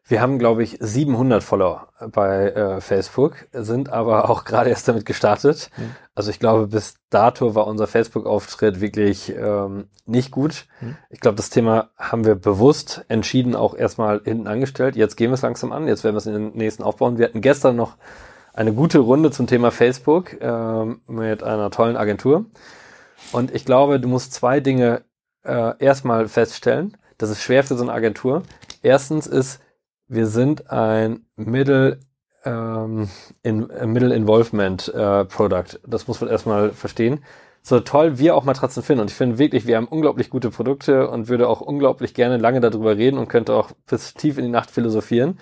[0.09, 5.05] Wir haben, glaube ich, 700 Follower bei äh, Facebook, sind aber auch gerade erst damit
[5.05, 5.69] gestartet.
[5.77, 5.91] Mhm.
[6.15, 10.65] Also ich glaube, bis dato war unser Facebook-Auftritt wirklich ähm, nicht gut.
[10.81, 10.97] Mhm.
[11.11, 14.95] Ich glaube, das Thema haben wir bewusst entschieden auch erstmal hinten angestellt.
[14.95, 15.87] Jetzt gehen wir es langsam an.
[15.87, 17.19] Jetzt werden wir es in den nächsten aufbauen.
[17.19, 17.95] Wir hatten gestern noch
[18.53, 22.45] eine gute Runde zum Thema Facebook ähm, mit einer tollen Agentur.
[23.31, 25.03] Und ich glaube, du musst zwei Dinge
[25.43, 26.97] äh, erstmal feststellen.
[27.19, 28.41] Das ist schwer für so eine Agentur.
[28.81, 29.59] Erstens ist,
[30.09, 31.99] wir sind ein Middle
[32.43, 33.09] ähm,
[33.43, 35.79] in, äh, Middle Involvement äh, Product.
[35.87, 37.23] Das muss man erstmal verstehen.
[37.61, 39.01] So toll wir auch Matratzen finden.
[39.01, 42.59] Und ich finde wirklich, wir haben unglaublich gute Produkte und würde auch unglaublich gerne lange
[42.59, 45.39] darüber reden und könnte auch bis tief in die Nacht philosophieren.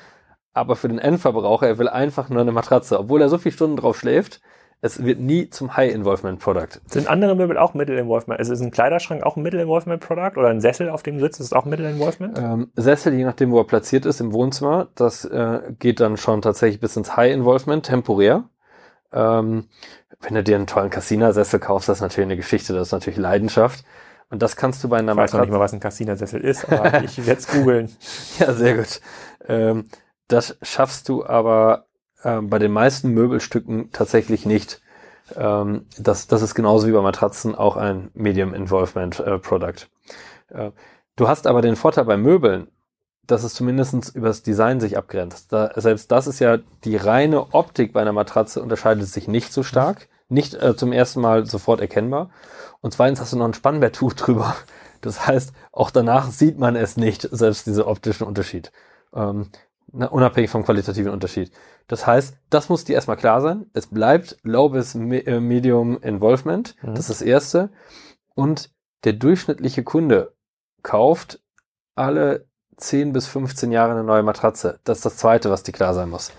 [0.54, 3.00] Aber für den Endverbraucher, er will einfach nur eine Matratze.
[3.00, 4.42] Obwohl er so viele Stunden drauf schläft,
[4.82, 6.82] es wird nie zum High-Involvement-Product.
[6.86, 8.40] Sind andere Möbel auch Middle-Involvement?
[8.40, 11.56] Also ist ein Kleiderschrank auch ein Middle-Involvement-Product oder ein Sessel, auf dem du sitzt, ist
[11.56, 12.38] auch Middle-Involvement?
[12.38, 16.44] Ähm, Sessel, je nachdem, wo er platziert ist im Wohnzimmer, das äh, geht dann schon
[16.44, 18.44] tatsächlich bis ins High-Involvement, temporär.
[19.12, 19.66] Ähm,
[20.22, 23.18] wenn du dir einen tollen Cassina-Sessel kaufst, das ist natürlich eine Geschichte, das ist natürlich
[23.18, 23.84] Leidenschaft.
[24.30, 26.72] Und das kannst du bei einer Ich weiß noch nicht mal, was ein Cassina-Sessel ist,
[26.72, 27.90] aber ich werde es googeln.
[28.40, 29.02] Ja, sehr gut.
[29.48, 29.86] Ähm,
[30.28, 31.87] das schaffst du aber
[32.28, 34.82] ähm, bei den meisten Möbelstücken tatsächlich nicht.
[35.36, 39.88] Ähm, das, das ist genauso wie bei Matratzen auch ein Medium Involvement äh, Product.
[40.50, 40.72] Äh,
[41.16, 42.68] du hast aber den Vorteil bei Möbeln,
[43.26, 45.54] dass es zumindest über das Design sich abgrenzt.
[45.54, 49.64] Da, selbst das ist ja die reine Optik bei einer Matratze unterscheidet sich nicht so
[49.64, 52.30] stark, nicht äh, zum ersten Mal sofort erkennbar.
[52.82, 54.54] Und zweitens hast du noch ein Spannbetttuch drüber.
[55.00, 58.74] Das heißt, auch danach sieht man es nicht, selbst diese optischen Unterschied.
[59.14, 59.50] Ähm,
[59.92, 61.52] na, unabhängig vom qualitativen Unterschied.
[61.88, 63.68] Das heißt, das muss dir erstmal klar sein.
[63.74, 66.76] Es bleibt Low bis äh, Medium Involvement.
[66.82, 66.96] Mhm.
[66.96, 67.70] Das ist das erste.
[68.36, 68.72] Und
[69.04, 70.34] der durchschnittliche Kunde
[70.84, 71.40] kauft
[71.96, 72.46] alle
[72.78, 74.80] 10 bis 15 Jahre eine neue Matratze.
[74.84, 76.32] Das ist das zweite, was dir klar sein muss.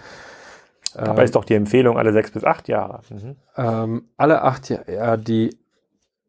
[0.95, 3.01] Dabei ähm, ist doch die Empfehlung alle sechs bis acht Jahre.
[3.11, 3.37] Mhm.
[3.57, 5.57] Ähm, alle acht Jahre, ja, die,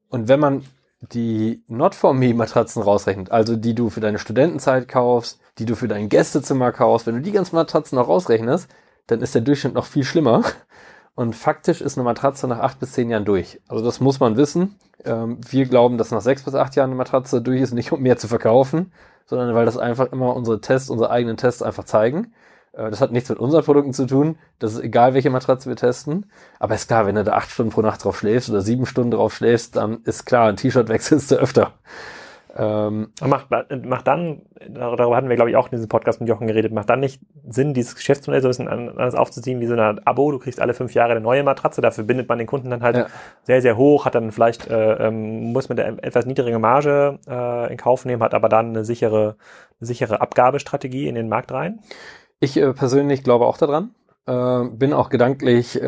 [0.10, 0.66] und wenn man
[1.02, 6.72] die Not-for-Me-Matratzen rausrechnet, also die du für deine Studentenzeit kaufst, die du für dein Gästezimmer
[6.72, 8.70] kaufst, wenn du die ganzen Matratzen noch rausrechnest,
[9.08, 10.44] dann ist der Durchschnitt noch viel schlimmer.
[11.16, 13.60] Und faktisch ist eine Matratze nach acht bis zehn Jahren durch.
[13.68, 14.76] Also das muss man wissen.
[15.04, 18.02] Ähm, wir glauben, dass nach sechs bis acht Jahren eine Matratze durch ist, nicht um
[18.02, 18.94] mehr zu verkaufen,
[19.26, 22.34] sondern weil das einfach immer unsere Tests, unsere eigenen Tests einfach zeigen.
[22.72, 24.38] Äh, das hat nichts mit unseren Produkten zu tun.
[24.60, 26.26] Das ist egal, welche Matratze wir testen.
[26.58, 29.12] Aber ist klar, wenn du da acht Stunden pro Nacht drauf schläfst oder sieben Stunden
[29.12, 31.74] drauf schläfst, dann ist klar, ein T-Shirt wechselst du öfter.
[32.56, 36.48] Ähm, macht, macht dann, darüber hatten wir, glaube ich, auch in diesem Podcast mit Jochen
[36.48, 40.02] geredet, macht dann nicht Sinn, dieses Geschäftsmodell so ein bisschen anders aufzuziehen, wie so eine
[40.06, 42.82] Abo, du kriegst alle fünf Jahre eine neue Matratze, dafür bindet man den Kunden dann
[42.82, 43.06] halt ja.
[43.44, 47.72] sehr, sehr hoch, hat dann vielleicht, äh, ähm, muss mit der etwas niedrigen Marge äh,
[47.72, 49.36] in Kauf nehmen, hat aber dann eine sichere,
[49.80, 51.82] eine sichere Abgabestrategie in den Markt rein.
[52.40, 53.92] Ich äh, persönlich glaube auch daran.
[54.26, 55.82] Äh, bin auch gedanklich äh,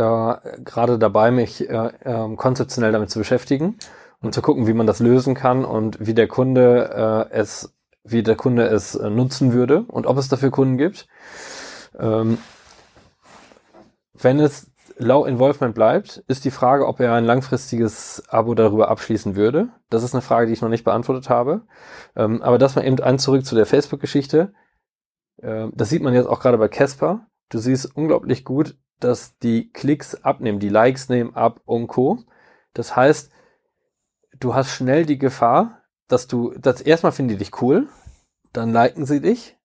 [0.64, 3.78] gerade dabei, mich äh, ähm, konzeptionell damit zu beschäftigen
[4.22, 8.24] und zu gucken, wie man das lösen kann und wie der Kunde äh, es, wie
[8.24, 11.08] der Kunde es äh, nutzen würde und ob es dafür Kunden gibt.
[11.98, 12.38] Ähm,
[14.14, 19.36] wenn es Low Involvement bleibt, ist die Frage, ob er ein langfristiges Abo darüber abschließen
[19.36, 19.70] würde.
[19.90, 21.64] Das ist eine Frage, die ich noch nicht beantwortet habe.
[22.16, 24.54] Ähm, aber das mal eben ein zurück zu der Facebook-Geschichte.
[25.38, 27.26] Äh, das sieht man jetzt auch gerade bei Casper.
[27.50, 32.20] Du siehst unglaublich gut, dass die Klicks abnehmen, die Likes nehmen ab und Co.
[32.74, 33.31] Das heißt,
[34.42, 37.88] du hast schnell die Gefahr, dass du, das erstmal finden die dich cool,
[38.52, 39.58] dann liken sie dich,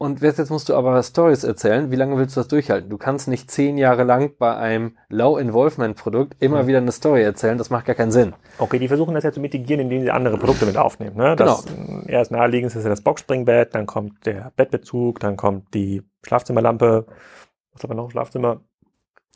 [0.00, 1.90] und jetzt musst du aber Stories erzählen.
[1.90, 2.88] Wie lange willst du das durchhalten?
[2.88, 6.66] Du kannst nicht zehn Jahre lang bei einem Low-Involvement-Produkt immer mhm.
[6.68, 7.58] wieder eine Story erzählen.
[7.58, 8.32] Das macht gar keinen Sinn.
[8.58, 11.16] Okay, die versuchen das ja zu mitigieren, indem sie andere Produkte mit aufnehmen.
[11.16, 11.34] Ne?
[11.34, 12.02] Das genau.
[12.06, 17.06] erst naheliegend ist ja das Boxspringbett, dann kommt der Bettbezug, dann kommt die Schlafzimmerlampe.
[17.72, 18.12] Was haben wir noch?
[18.12, 18.60] Schlafzimmer?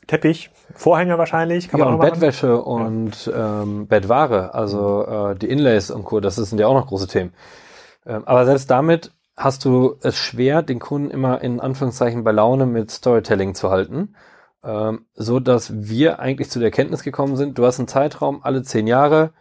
[0.07, 1.69] Teppich, Vorhänge wahrscheinlich.
[1.69, 6.35] Kann ja, man und Bettwäsche und ähm, Bettware, also äh, die Inlays und Co., das
[6.35, 7.33] sind ja auch noch große Themen.
[8.05, 12.65] Ähm, aber selbst damit hast du es schwer, den Kunden immer in Anführungszeichen bei Laune
[12.65, 14.15] mit Storytelling zu halten,
[14.63, 18.63] ähm, so dass wir eigentlich zu der Erkenntnis gekommen sind, du hast einen Zeitraum alle
[18.63, 19.31] zehn Jahre,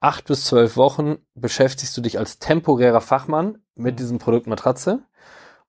[0.00, 5.02] acht bis zwölf Wochen beschäftigst du dich als temporärer Fachmann mit diesem Produkt Matratze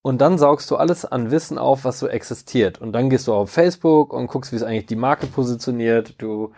[0.01, 3.33] und dann saugst du alles an Wissen auf, was so existiert und dann gehst du
[3.33, 6.53] auf Facebook und guckst, wie es eigentlich die Marke positioniert, du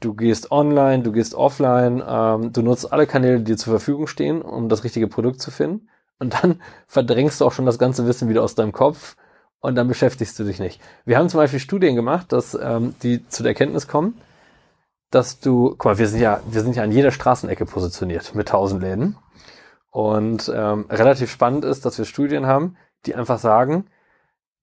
[0.00, 4.06] Du gehst online, du gehst offline, ähm, du nutzt alle Kanäle, die dir zur Verfügung
[4.06, 8.06] stehen, um das richtige Produkt zu finden und dann verdrängst du auch schon das ganze
[8.06, 9.16] Wissen wieder aus deinem Kopf
[9.60, 10.80] und dann beschäftigst du dich nicht.
[11.04, 14.14] Wir haben zum Beispiel Studien gemacht, dass ähm, die zu der Erkenntnis kommen,
[15.10, 18.48] dass du, guck mal, wir sind ja, wir sind ja an jeder Straßenecke positioniert mit
[18.48, 19.16] tausend Läden.
[19.90, 23.86] Und ähm, relativ spannend ist, dass wir Studien haben, die einfach sagen,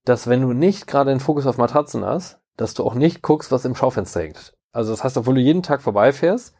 [0.06, 3.51] dass wenn du nicht gerade den Fokus auf Matratzen hast, dass du auch nicht guckst,
[3.51, 4.54] was im Schaufenster hängt.
[4.71, 6.56] Also das heißt, obwohl du jeden Tag vorbeifährst,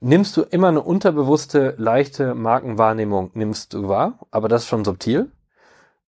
[0.00, 5.30] nimmst du immer eine unterbewusste, leichte Markenwahrnehmung nimmst du wahr, aber das ist schon subtil.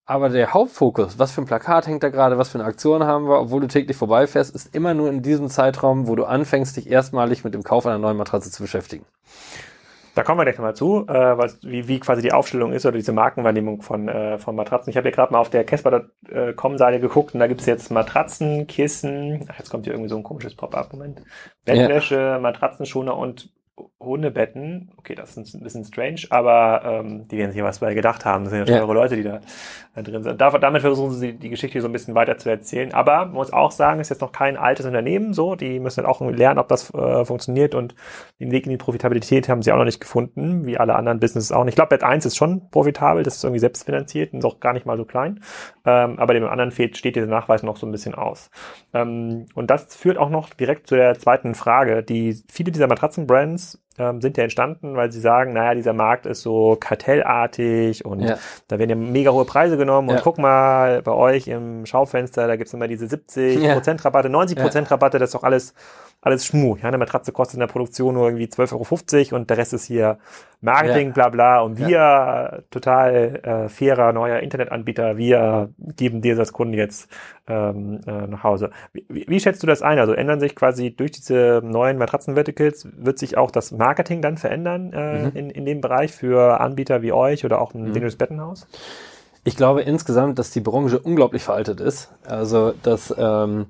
[0.08, 3.28] Aber der Hauptfokus, was für ein Plakat hängt da gerade, was für eine Aktion haben
[3.28, 6.88] wir, obwohl du täglich vorbeifährst, ist immer nur in diesem Zeitraum, wo du anfängst, dich
[6.88, 9.04] erstmalig mit dem Kauf einer neuen Matratze zu beschäftigen.
[10.16, 12.96] Da kommen wir gleich nochmal zu, äh, was, wie, wie quasi die Aufstellung ist oder
[12.96, 14.90] diese Markenwahrnehmung von, äh, von Matratzen.
[14.90, 19.46] Ich habe ja gerade mal auf der Casper.com-Seite geguckt und da gibt's jetzt Matratzen, Kissen,
[19.52, 21.20] ach, jetzt kommt hier irgendwie so ein komisches Pop-up-Moment,
[21.66, 22.38] Bettwäsche, ja.
[22.38, 23.50] Matratzenschoner und
[24.06, 27.94] Hundebetten, okay, das ist ein bisschen strange, aber ähm, die werden sich ja was bei
[27.94, 28.44] gedacht haben.
[28.44, 28.82] Das sind ja schon ja.
[28.82, 29.40] eure Leute, die da,
[30.02, 30.40] drin sind.
[30.40, 32.92] Da, damit versuchen sie die Geschichte so ein bisschen weiter zu erzählen.
[32.92, 35.54] Aber man muss auch sagen, ist jetzt noch kein altes Unternehmen so.
[35.54, 37.94] Die müssen dann auch lernen, ob das äh, funktioniert und
[38.40, 41.52] den Weg in die Profitabilität haben sie auch noch nicht gefunden, wie alle anderen Businesses
[41.52, 41.72] auch nicht.
[41.72, 44.72] Ich glaube, Bett 1 ist schon profitabel, das ist irgendwie selbstfinanziert und ist auch gar
[44.72, 45.40] nicht mal so klein.
[45.84, 48.50] Ähm, aber dem anderen fehlt, steht dieser Nachweis noch so ein bisschen aus.
[48.92, 53.82] Ähm, und das führt auch noch direkt zu der zweiten Frage, die viele dieser Matratzenbrands
[53.98, 58.38] ähm, sind ja entstanden, weil sie sagen, naja, dieser Markt ist so kartellartig und ja.
[58.68, 60.20] da werden ja mega hohe Preise genommen und ja.
[60.22, 64.90] guck mal bei euch im Schaufenster, da gibt's immer diese 70 Prozent Rabatte, 90 Prozent
[64.90, 65.74] Rabatte, das ist doch alles
[66.20, 66.76] alles Schmuh.
[66.76, 69.84] Ja, eine Matratze kostet in der Produktion nur irgendwie 12,50 Euro und der Rest ist
[69.84, 70.18] hier
[70.60, 71.12] Marketing, ja.
[71.12, 71.60] bla bla.
[71.60, 72.58] Und wir, ja.
[72.70, 77.08] total äh, fairer neuer Internetanbieter, wir geben dir das Kunden jetzt
[77.46, 78.70] ähm, äh, nach Hause.
[78.92, 79.98] Wie, wie, schätzt du das ein?
[79.98, 84.92] Also ändern sich quasi durch diese neuen Matratzen-Verticals, wird sich auch das Marketing dann verändern
[84.92, 85.30] äh, mhm.
[85.34, 87.92] in, in dem Bereich für Anbieter wie euch oder auch ein mhm.
[87.92, 88.66] Bettenhaus?
[89.44, 92.12] Ich glaube insgesamt, dass die Branche unglaublich veraltet ist.
[92.26, 93.66] Also, dass ähm,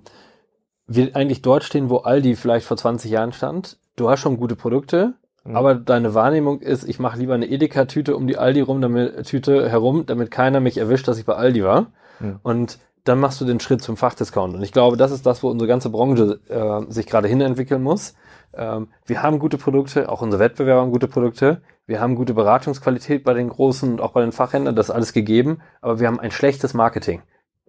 [0.87, 3.79] wir eigentlich dort stehen, wo Aldi vielleicht vor 20 Jahren stand.
[3.96, 5.57] Du hast schon gute Produkte, mhm.
[5.57, 9.68] aber deine Wahrnehmung ist, ich mache lieber eine Edeka-Tüte um die Aldi rum, damit, Tüte
[9.68, 11.87] herum, damit keiner mich erwischt, dass ich bei Aldi war.
[12.20, 12.40] Mhm.
[12.42, 14.55] Und dann machst du den Schritt zum Fachdiscount.
[14.55, 18.14] Und ich glaube, das ist das, wo unsere ganze Branche äh, sich gerade hinentwickeln muss.
[18.53, 21.62] Ähm, wir haben gute Produkte, auch unsere Wettbewerber haben gute Produkte.
[21.87, 25.12] Wir haben gute Beratungsqualität bei den großen und auch bei den Fachhändlern, das ist alles
[25.12, 27.22] gegeben, aber wir haben ein schlechtes Marketing.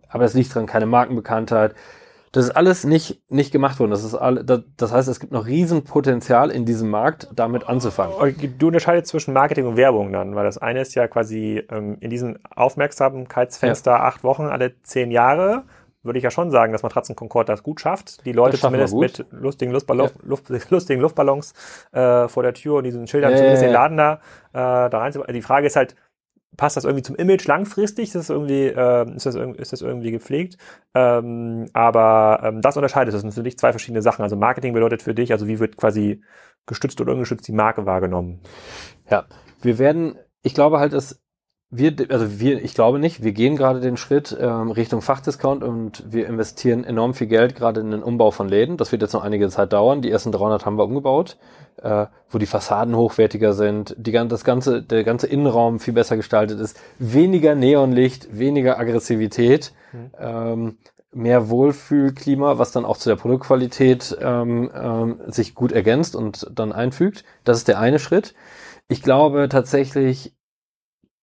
[0.10, 1.76] Aber das liegt dran, keine Markenbekanntheit,
[2.32, 3.92] das ist alles nicht, nicht gemacht worden.
[3.92, 8.36] Das ist all, das, das heißt, es gibt noch Riesenpotenzial in diesem Markt, damit anzufangen.
[8.58, 12.10] Du unterscheidest zwischen Marketing und Werbung dann, weil das eine ist ja quasi ähm, in
[12.10, 14.04] diesem Aufmerksamkeitsfenster ja.
[14.04, 15.64] acht Wochen alle zehn Jahre
[16.08, 18.26] würde ich ja schon sagen, dass Matratzen Concord das gut schafft.
[18.26, 20.12] Die Leute zumindest mit lustigen, Luftballon, ja.
[20.24, 21.54] Luft, lustigen Luftballons
[21.92, 24.14] äh, vor der Tür und diesen Schildern ja, zumindest den Laden da,
[24.54, 25.14] äh, da rein.
[25.34, 25.96] Die Frage ist halt,
[26.56, 28.06] passt das irgendwie zum Image langfristig?
[28.06, 30.58] Ist das irgendwie, äh, ist das, ist das irgendwie gepflegt?
[30.94, 33.14] Ähm, aber ähm, das unterscheidet es.
[33.14, 34.24] Das sind natürlich zwei verschiedene Sachen.
[34.24, 36.22] Also Marketing bedeutet für dich, also wie wird quasi
[36.66, 38.40] gestützt oder ungestützt die Marke wahrgenommen?
[39.10, 39.26] Ja,
[39.62, 41.22] wir werden, ich glaube halt, dass
[41.70, 46.04] wir, also wir, ich glaube nicht, wir gehen gerade den Schritt ähm, Richtung Fachdiscount und
[46.10, 48.78] wir investieren enorm viel Geld gerade in den Umbau von Läden.
[48.78, 50.02] Das wird jetzt noch einige Zeit dauern.
[50.02, 51.38] Die ersten 300 haben wir umgebaut,
[51.82, 56.60] äh, wo die Fassaden hochwertiger sind, die, das ganze, der ganze Innenraum viel besser gestaltet
[56.60, 60.12] ist, weniger Neonlicht, weniger Aggressivität, mhm.
[60.20, 60.78] ähm,
[61.14, 66.72] mehr Wohlfühlklima, was dann auch zu der Produktqualität ähm, ähm, sich gut ergänzt und dann
[66.72, 67.24] einfügt.
[67.44, 68.36] Das ist der eine Schritt.
[68.88, 70.36] Ich glaube tatsächlich,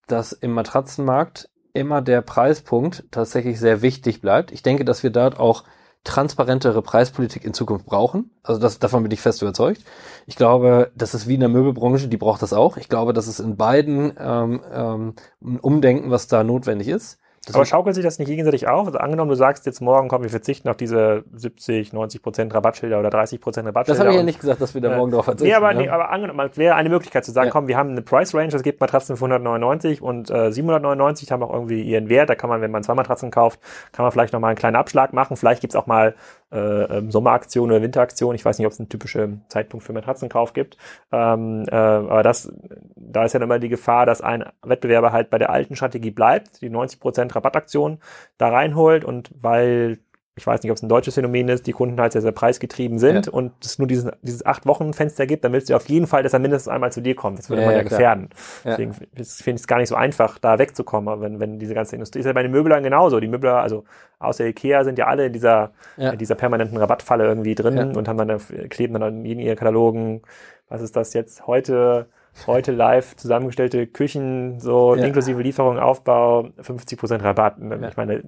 [0.06, 4.52] dass im Matratzenmarkt immer der Preispunkt tatsächlich sehr wichtig bleibt.
[4.52, 5.64] Ich denke, dass wir dort auch
[6.04, 8.30] transparentere Preispolitik in Zukunft brauchen.
[8.42, 9.82] Also das, davon bin ich fest überzeugt.
[10.26, 12.76] Ich glaube, das ist wie in der Möbelbranche, die braucht das auch.
[12.76, 15.14] Ich glaube, das ist in beiden ähm, ähm,
[15.62, 17.18] Umdenken, was da notwendig ist.
[17.44, 18.86] Das aber schaukelt sich das nicht gegenseitig auf?
[18.86, 22.98] Also angenommen, du sagst jetzt morgen, komm, wir verzichten auf diese 70, 90 Prozent Rabattschilder
[22.98, 23.98] oder 30 Prozent Rabattschilder.
[23.98, 25.48] Das habe ich ja nicht gesagt, dass wir da morgen äh, drauf verzichten.
[25.48, 25.82] Nee, aber, ne?
[25.82, 27.52] nee, aber angenommen, wäre eine Möglichkeit zu sagen, ja.
[27.52, 31.42] komm, wir haben eine Price Range, es gibt Matratzen für 199 und äh, 799 haben
[31.42, 32.30] auch irgendwie ihren Wert.
[32.30, 33.60] Da kann man, wenn man zwei Matratzen kauft,
[33.92, 35.36] kann man vielleicht nochmal einen kleinen Abschlag machen.
[35.36, 36.14] Vielleicht gibt's auch mal
[36.54, 38.34] äh, ähm, Sommeraktion oder Winteraktion.
[38.34, 40.76] Ich weiß nicht, ob es einen typischen Zeitpunkt für Matratzenkauf gibt.
[41.12, 42.52] Ähm, äh, aber das,
[42.96, 46.62] da ist ja immer die Gefahr, dass ein Wettbewerber halt bei der alten Strategie bleibt,
[46.62, 47.98] die 90 Prozent Rabattaktion
[48.38, 49.98] da reinholt und weil
[50.36, 52.98] ich weiß nicht, ob es ein deutsches Phänomen ist, die Kunden halt sehr, sehr preisgetrieben
[52.98, 53.32] sind ja.
[53.32, 56.24] und es nur diesen, dieses acht Wochen Fenster gibt, dann willst du auf jeden Fall,
[56.24, 57.38] dass er mindestens einmal zu dir kommt.
[57.38, 58.30] Das würde ja, man ja, ja gefährden.
[58.64, 62.18] Deswegen finde ich es gar nicht so einfach, da wegzukommen, wenn, wenn diese ganze Industrie
[62.18, 63.20] ist ja bei den Möblern genauso.
[63.20, 63.84] Die Möbler, also
[64.18, 68.18] außer Ikea, sind ja alle in dieser, in dieser permanenten Rabattfalle irgendwie drin und haben
[68.18, 70.22] dann, kleben dann in ihren Katalogen,
[70.68, 72.06] was ist das jetzt, heute,
[72.48, 77.54] heute live zusammengestellte Küchen, so inklusive Lieferung, Aufbau, 50% Rabatt.
[77.88, 78.24] Ich meine,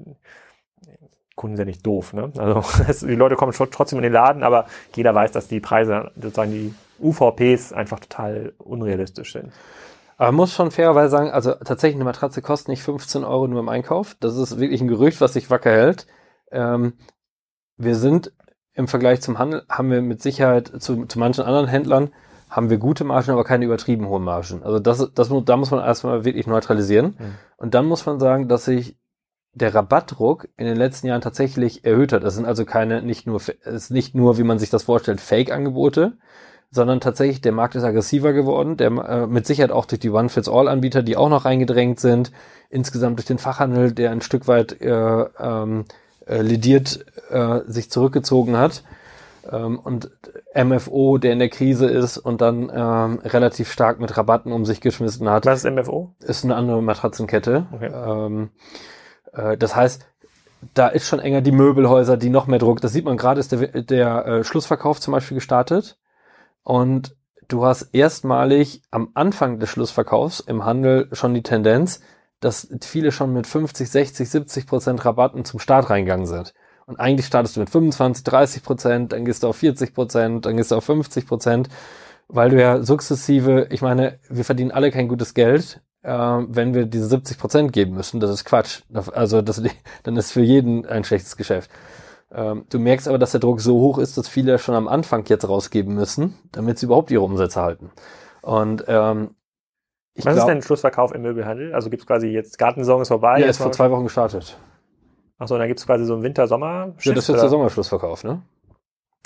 [1.37, 2.13] Kunden sind ja nicht doof.
[2.13, 2.33] Ne?
[2.37, 6.11] Also die Leute kommen schon trotzdem in den Laden, aber jeder weiß, dass die Preise,
[6.17, 9.53] sozusagen die UVPs einfach total unrealistisch sind.
[10.17, 13.61] Aber man muss schon fairerweise sagen, also tatsächlich eine Matratze kostet nicht 15 Euro nur
[13.61, 14.17] im Einkauf.
[14.19, 16.07] Das ist wirklich ein Gerücht, was sich wacker hält.
[16.51, 16.95] Ähm,
[17.77, 18.33] wir sind
[18.73, 22.11] im Vergleich zum Handel, haben wir mit Sicherheit zu, zu manchen anderen Händlern,
[22.49, 24.63] haben wir gute Margen, aber keine übertrieben hohen Margen.
[24.63, 27.17] Also das, das, da muss man erstmal wirklich neutralisieren.
[27.19, 27.35] Mhm.
[27.59, 28.97] Und dann muss man sagen, dass sich
[29.57, 32.23] der Rabattdruck in den letzten Jahren tatsächlich erhöht hat.
[32.23, 35.21] Das sind also keine, nicht nur, es ist nicht nur, wie man sich das vorstellt,
[35.21, 36.13] Fake-Angebote,
[36.71, 41.03] sondern tatsächlich der Markt ist aggressiver geworden, der äh, mit Sicherheit auch durch die One-Fits-All-Anbieter,
[41.03, 42.33] die auch noch reingedrängt sind,
[42.69, 45.87] insgesamt durch den Fachhandel, der ein Stück weit äh, ähm,
[46.27, 48.83] äh, lidiert äh, sich zurückgezogen hat
[49.51, 50.11] ähm, und
[50.55, 54.83] MFO, der in der Krise ist und dann ähm, relativ stark mit Rabatten um sich
[54.83, 55.47] geschmissen hat.
[55.47, 56.15] Was ist MFO?
[56.21, 57.67] Ist eine andere Matratzenkette.
[57.73, 57.91] Okay.
[57.95, 58.51] Ähm,
[59.37, 60.07] äh, das heißt,
[60.75, 62.81] da ist schon enger die Möbelhäuser, die noch mehr Druck.
[62.81, 65.99] Das sieht man gerade, ist der, der äh, Schlussverkauf zum Beispiel gestartet.
[66.63, 67.15] Und
[67.49, 72.01] du hast erstmalig am Anfang des Schlussverkaufs im Handel schon die Tendenz,
[72.41, 76.55] dass viele schon mit 50, 60, 70 Prozent Rabatten zum Start reingegangen sind.
[76.87, 80.57] Und eigentlich startest du mit 25, 30 Prozent, dann gehst du auf 40 Prozent, dann
[80.57, 81.69] gehst du auf 50 Prozent,
[82.29, 86.87] weil du ja sukzessive, ich meine, wir verdienen alle kein gutes Geld, äh, wenn wir
[86.87, 88.21] diese 70 Prozent geben müssen.
[88.21, 88.83] Das ist Quatsch.
[89.13, 89.61] Also das,
[90.05, 91.71] dann ist für jeden ein schlechtes Geschäft.
[92.33, 95.25] Ähm, du merkst aber, dass der Druck so hoch ist, dass viele schon am Anfang
[95.27, 97.91] jetzt rausgeben müssen, damit sie überhaupt ihre Umsätze halten.
[98.43, 99.35] Und ähm,
[100.15, 101.75] ich Was glaub, ist denn Schlussverkauf im Möbelhandel?
[101.75, 103.41] Also gibt es quasi jetzt Gartensaison ist vorbei?
[103.41, 104.59] Ja, ist vor zwei Wochen gestartet.
[105.39, 106.95] Achso, dann gibt es quasi so einen Winter-Sommer.
[107.01, 108.43] Ja, das ist jetzt der Sommerschlussverkauf, ne?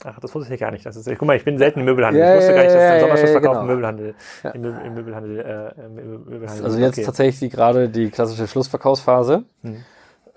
[0.04, 0.86] Ach, das wusste ich gar nicht.
[0.86, 2.22] Das ist, guck mal, ich bin selten im Möbelhandel.
[2.22, 3.60] Ja, ich wusste gar nicht, dass es ein Sommerschlussverkauf genau.
[3.60, 4.50] im Möbelhandel, ja.
[4.50, 6.64] im, im, Möbelhandel, äh, im Möbelhandel.
[6.64, 7.04] Also jetzt okay.
[7.04, 9.44] tatsächlich gerade die klassische Schlussverkaufsphase.
[9.62, 9.84] Hm.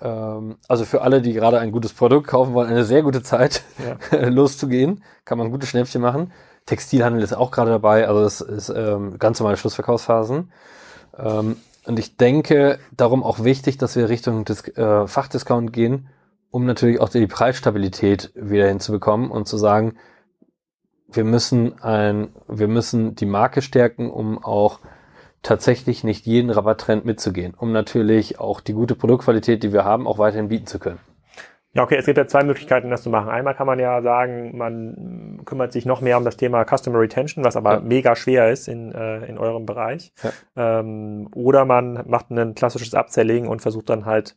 [0.02, 3.64] Ähm, also für alle, die gerade ein gutes Produkt kaufen wollen, eine sehr gute Zeit,
[4.12, 4.20] ja.
[4.28, 5.04] loszugehen.
[5.26, 6.32] Kann man gute Schnäppchen machen.
[6.66, 8.08] Textilhandel ist auch gerade dabei.
[8.08, 10.52] Also das ist ähm, ganz normale Schlussverkaufsphasen.
[11.18, 16.08] Ähm, und ich denke, darum auch wichtig, dass wir Richtung des äh, Fachdiscount gehen,
[16.54, 19.96] um natürlich auch die Preisstabilität wieder hinzubekommen und zu sagen,
[21.12, 24.80] wir müssen ein, wir müssen die Marke stärken, um auch
[25.42, 30.20] tatsächlich nicht jeden Rabatttrend mitzugehen, um natürlich auch die gute Produktqualität, die wir haben, auch
[30.20, 31.00] weiterhin bieten zu können.
[31.74, 33.30] Ja, okay, es gibt ja zwei Möglichkeiten, das zu machen.
[33.30, 37.44] Einmal kann man ja sagen, man kümmert sich noch mehr um das Thema Customer Retention,
[37.44, 37.80] was aber ja.
[37.80, 40.14] mega schwer ist in, äh, in eurem Bereich.
[40.22, 40.80] Ja.
[40.80, 44.36] Ähm, oder man macht ein klassisches Upselling und versucht dann halt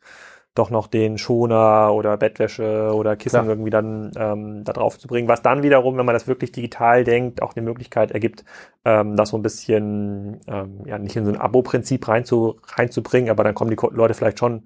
[0.58, 3.48] doch noch den Schoner oder Bettwäsche oder Kissen Klar.
[3.48, 7.04] irgendwie dann ähm, da drauf zu bringen, was dann wiederum, wenn man das wirklich digital
[7.04, 8.44] denkt, auch die Möglichkeit ergibt,
[8.84, 13.30] ähm, das so ein bisschen, ähm, ja, nicht in so ein Abo-Prinzip rein zu, reinzubringen,
[13.30, 14.64] aber dann kommen die Leute vielleicht schon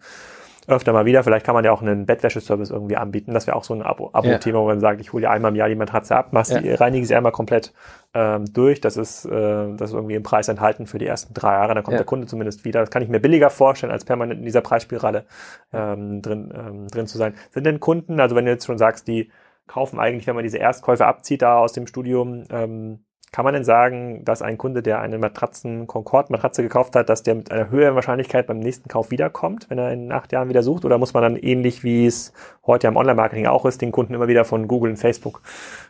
[0.66, 1.23] öfter mal wieder.
[1.23, 3.33] Vielleicht kann man ja auch einen Bettwäscheservice irgendwie anbieten.
[3.33, 5.57] Das wäre auch so ein Abo-Thema, Abo wo man sagt, ich hole dir einmal im
[5.57, 6.61] Jahr die Matratze ab, machst ja.
[6.61, 7.73] die, reinige sie einmal komplett
[8.14, 8.81] ähm, durch.
[8.81, 11.75] Das ist, äh, das ist irgendwie im Preis enthalten für die ersten drei Jahre.
[11.75, 11.99] Dann kommt ja.
[11.99, 12.81] der Kunde zumindest wieder.
[12.81, 15.25] Das kann ich mir billiger vorstellen, als permanent in dieser Preisspirale
[15.73, 17.35] ähm, drin, ähm, drin zu sein.
[17.51, 19.31] Sind denn Kunden, also wenn du jetzt schon sagst, die
[19.67, 23.64] kaufen eigentlich, wenn man diese Erstkäufe abzieht da aus dem Studium, ähm, kann man denn
[23.64, 27.70] sagen, dass ein Kunde, der eine Matratzen Concord Matratze gekauft hat, dass der mit einer
[27.70, 30.85] höheren Wahrscheinlichkeit beim nächsten Kauf wiederkommt, wenn er in acht Jahren wieder sucht?
[30.85, 32.33] Oder muss man dann ähnlich wie es
[32.66, 35.42] heute am Online-Marketing auch ist, den Kunden immer wieder von Google und Facebook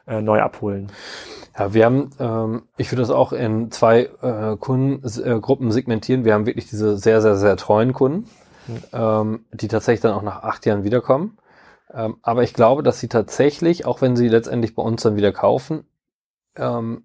[0.07, 0.93] äh, neu abholen?
[1.59, 6.25] Ja, wir haben, ähm, ich würde das auch in zwei äh, Kundengruppen äh, segmentieren.
[6.25, 8.29] Wir haben wirklich diese sehr, sehr, sehr treuen Kunden,
[8.67, 8.83] mhm.
[8.93, 11.39] ähm, die tatsächlich dann auch nach acht Jahren wiederkommen.
[11.93, 15.33] Ähm, aber ich glaube, dass sie tatsächlich, auch wenn sie letztendlich bei uns dann wieder
[15.33, 15.85] kaufen,
[16.57, 17.05] ähm,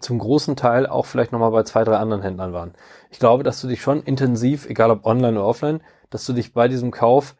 [0.00, 2.74] zum großen Teil auch vielleicht nochmal bei zwei, drei anderen Händlern waren.
[3.10, 5.80] Ich glaube, dass du dich schon intensiv, egal ob online oder offline,
[6.10, 7.36] dass du dich bei diesem Kauf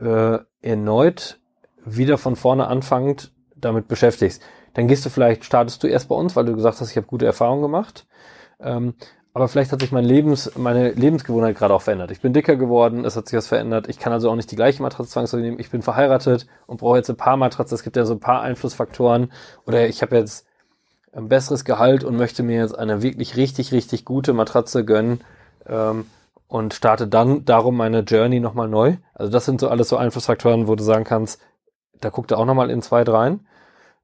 [0.00, 1.40] äh, erneut
[1.84, 4.42] wieder von vorne anfangend damit beschäftigst.
[4.74, 7.06] Dann gehst du vielleicht, startest du erst bei uns, weil du gesagt hast, ich habe
[7.06, 8.06] gute Erfahrungen gemacht.
[8.60, 8.94] Ähm,
[9.32, 12.12] aber vielleicht hat sich mein Lebens, meine Lebensgewohnheit gerade auch verändert.
[12.12, 13.88] Ich bin dicker geworden, es hat sich was verändert.
[13.88, 15.58] Ich kann also auch nicht die gleiche Matratze zwangsläufig nehmen.
[15.58, 17.74] Ich bin verheiratet und brauche jetzt ein paar Matratzen.
[17.74, 19.32] Es gibt ja so ein paar Einflussfaktoren.
[19.66, 20.46] Oder ich habe jetzt
[21.14, 25.22] ein besseres Gehalt und möchte mir jetzt eine wirklich richtig, richtig gute Matratze gönnen
[25.66, 26.06] ähm,
[26.48, 28.96] und starte dann darum meine Journey nochmal neu.
[29.14, 31.40] Also das sind so alles so Einflussfaktoren, wo du sagen kannst,
[32.00, 33.46] da guckt er auch nochmal in zwei rein.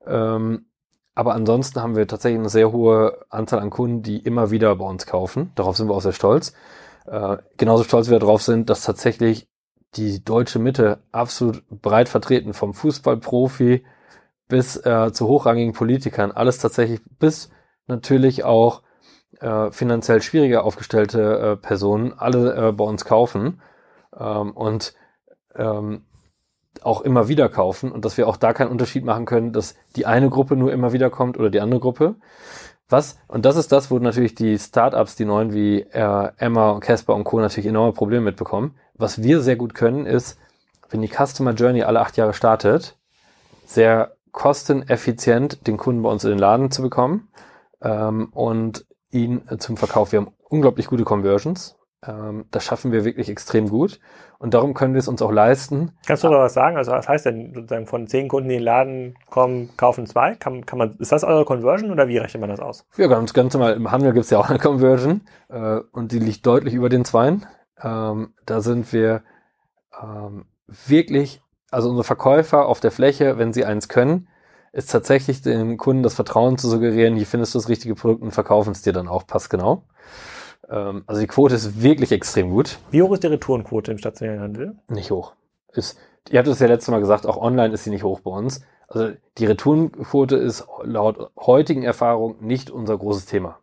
[0.06, 0.66] Ähm,
[1.14, 4.86] aber ansonsten haben wir tatsächlich eine sehr hohe Anzahl an Kunden, die immer wieder bei
[4.86, 5.52] uns kaufen.
[5.54, 6.54] Darauf sind wir auch sehr stolz.
[7.06, 9.48] Äh, genauso stolz wir darauf sind, dass tatsächlich
[9.96, 13.84] die deutsche Mitte absolut breit vertreten, vom Fußballprofi
[14.51, 17.51] bis äh, zu hochrangigen Politikern, alles tatsächlich bis
[17.86, 18.82] natürlich auch
[19.40, 23.62] äh, finanziell schwieriger aufgestellte äh, Personen, alle äh, bei uns kaufen
[24.18, 24.92] ähm, und
[25.55, 26.05] ähm,
[26.82, 30.07] auch immer wieder kaufen und dass wir auch da keinen Unterschied machen können, dass die
[30.07, 32.16] eine Gruppe nur immer wieder kommt oder die andere Gruppe.
[32.88, 36.80] Was, und das ist das, wo natürlich die Startups, die neuen wie äh, Emma und
[36.80, 37.38] Casper und Co.
[37.40, 38.76] natürlich enorme Probleme mitbekommen.
[38.94, 40.38] Was wir sehr gut können, ist,
[40.90, 42.96] wenn die Customer Journey alle acht Jahre startet,
[43.64, 47.28] sehr kosteneffizient den Kunden bei uns in den Laden zu bekommen
[47.83, 50.12] ähm, und ihn äh, zum Verkauf.
[50.12, 51.76] Wir haben unglaublich gute Conversions.
[52.07, 54.01] Ähm, das schaffen wir wirklich extrem gut.
[54.39, 55.93] Und darum können wir es uns auch leisten.
[56.07, 56.76] Kannst du da was sagen?
[56.76, 60.35] Also was heißt denn sozusagen von zehn Kunden, die in den Laden kommen, kaufen zwei?
[60.35, 62.87] Kann, kann man, ist das eure Conversion oder wie rechnet man das aus?
[62.97, 63.74] Ja, ganz, ganz normal.
[63.74, 67.05] Im Handel gibt es ja auch eine Conversion äh, und die liegt deutlich über den
[67.05, 67.47] Zweien.
[67.83, 69.22] Ähm, da sind wir
[70.03, 74.28] ähm, wirklich also unsere Verkäufer auf der Fläche, wenn sie eins können,
[74.72, 78.30] ist tatsächlich dem Kunden das Vertrauen zu suggerieren, hier findest du das richtige Produkt und
[78.30, 79.82] verkaufen es dir dann auch passgenau.
[80.68, 82.78] Ähm, also die Quote ist wirklich extrem gut.
[82.90, 84.78] Wie hoch ist die Retourenquote im stationären Handel?
[84.88, 85.34] Nicht hoch.
[85.72, 85.98] Ist,
[86.30, 88.62] ihr habt es ja letztes Mal gesagt, auch online ist sie nicht hoch bei uns.
[88.88, 93.58] Also die Retourenquote ist laut heutigen Erfahrung nicht unser großes Thema.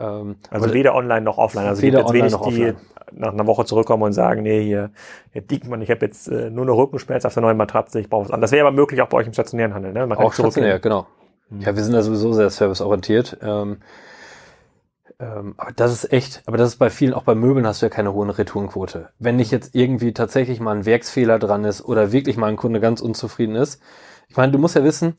[0.00, 1.66] Ähm, also weder online noch offline.
[1.66, 2.72] Also weder jetzt wenig, die
[3.12, 4.90] nach einer Woche zurückkommen und sagen, nee, hier,
[5.32, 8.24] Herr Diekmann, ich habe jetzt äh, nur eine Rückenschmerz auf der neuen Matratze, ich brauche
[8.24, 8.50] was anderes.
[8.50, 9.92] Das wäre aber möglich auch bei euch im stationären Handel.
[9.92, 10.06] Ne?
[10.06, 11.06] Man auch stationär, genau.
[11.50, 11.60] Mhm.
[11.60, 13.38] Ja, wir sind da sowieso sehr serviceorientiert.
[13.42, 13.78] Ähm,
[15.18, 17.86] ähm, aber das ist echt, aber das ist bei vielen, auch bei Möbeln hast du
[17.86, 19.10] ja keine hohe Retourenquote.
[19.18, 22.80] Wenn nicht jetzt irgendwie tatsächlich mal ein Werksfehler dran ist oder wirklich mal ein Kunde
[22.80, 23.82] ganz unzufrieden ist.
[24.28, 25.16] Ich meine, du musst ja wissen,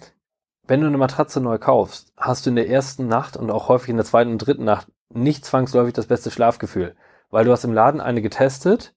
[0.71, 3.89] wenn du eine Matratze neu kaufst, hast du in der ersten Nacht und auch häufig
[3.89, 6.95] in der zweiten und dritten Nacht nicht zwangsläufig das beste Schlafgefühl,
[7.29, 8.93] weil du hast im Laden eine getestet,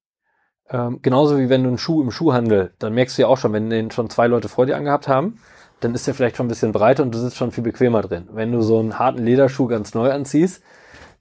[0.71, 3.53] ähm, genauso wie wenn du einen Schuh im Schuhhandel, dann merkst du ja auch schon,
[3.53, 5.41] wenn den schon zwei Leute vor dir angehabt haben,
[5.81, 8.29] dann ist der vielleicht schon ein bisschen breiter und du sitzt schon viel bequemer drin.
[8.31, 10.63] Wenn du so einen harten Lederschuh ganz neu anziehst,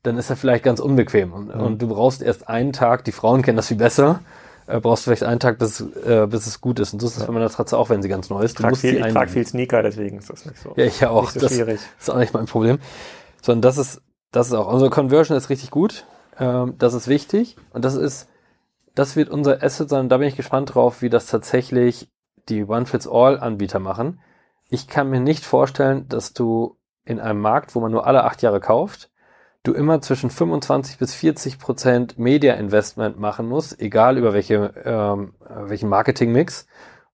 [0.04, 1.62] dann ist er vielleicht ganz unbequem und, mhm.
[1.62, 4.20] und du brauchst erst einen Tag, die Frauen kennen das viel besser,
[4.68, 6.94] äh, brauchst du vielleicht einen Tag, bis, äh, bis es gut ist.
[6.94, 7.28] Und so ist es ja.
[7.28, 8.58] bei meiner Matratze auch, wenn sie ganz neu ist.
[8.58, 10.74] Du trag viel, ich trage viel Sneaker, deswegen ist das nicht so.
[10.76, 11.30] Ja, ich ja auch.
[11.30, 11.80] So das schwierig.
[12.00, 12.80] ist auch nicht mein Problem.
[13.42, 14.02] Sondern das ist,
[14.32, 16.06] das ist auch, unsere Conversion ist richtig gut.
[16.40, 17.58] Ähm, das ist wichtig.
[17.72, 18.28] Und das ist,
[18.96, 20.10] das wird unser Asset sein.
[20.10, 22.10] Da bin ich gespannt drauf, wie das tatsächlich
[22.50, 24.20] die One-Fits-All-Anbieter machen.
[24.70, 28.42] Ich kann mir nicht vorstellen, dass du in einem Markt, wo man nur alle acht
[28.42, 29.10] Jahre kauft,
[29.64, 35.34] du immer zwischen 25 bis 40 Prozent Media Investment machen musst, egal über welche, ähm,
[35.48, 36.68] welchen Marketing-Mix,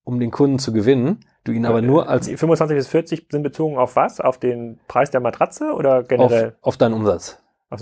[0.04, 1.26] um den Kunden zu gewinnen.
[1.44, 2.28] Du ihn aber nur als...
[2.28, 4.20] 25 bis 40 sind bezogen auf was?
[4.20, 6.56] Auf den Preis der Matratze oder generell?
[6.62, 7.42] Auf, auf deinen Umsatz.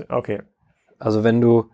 [0.10, 0.42] Okay.
[1.00, 1.70] Also wenn du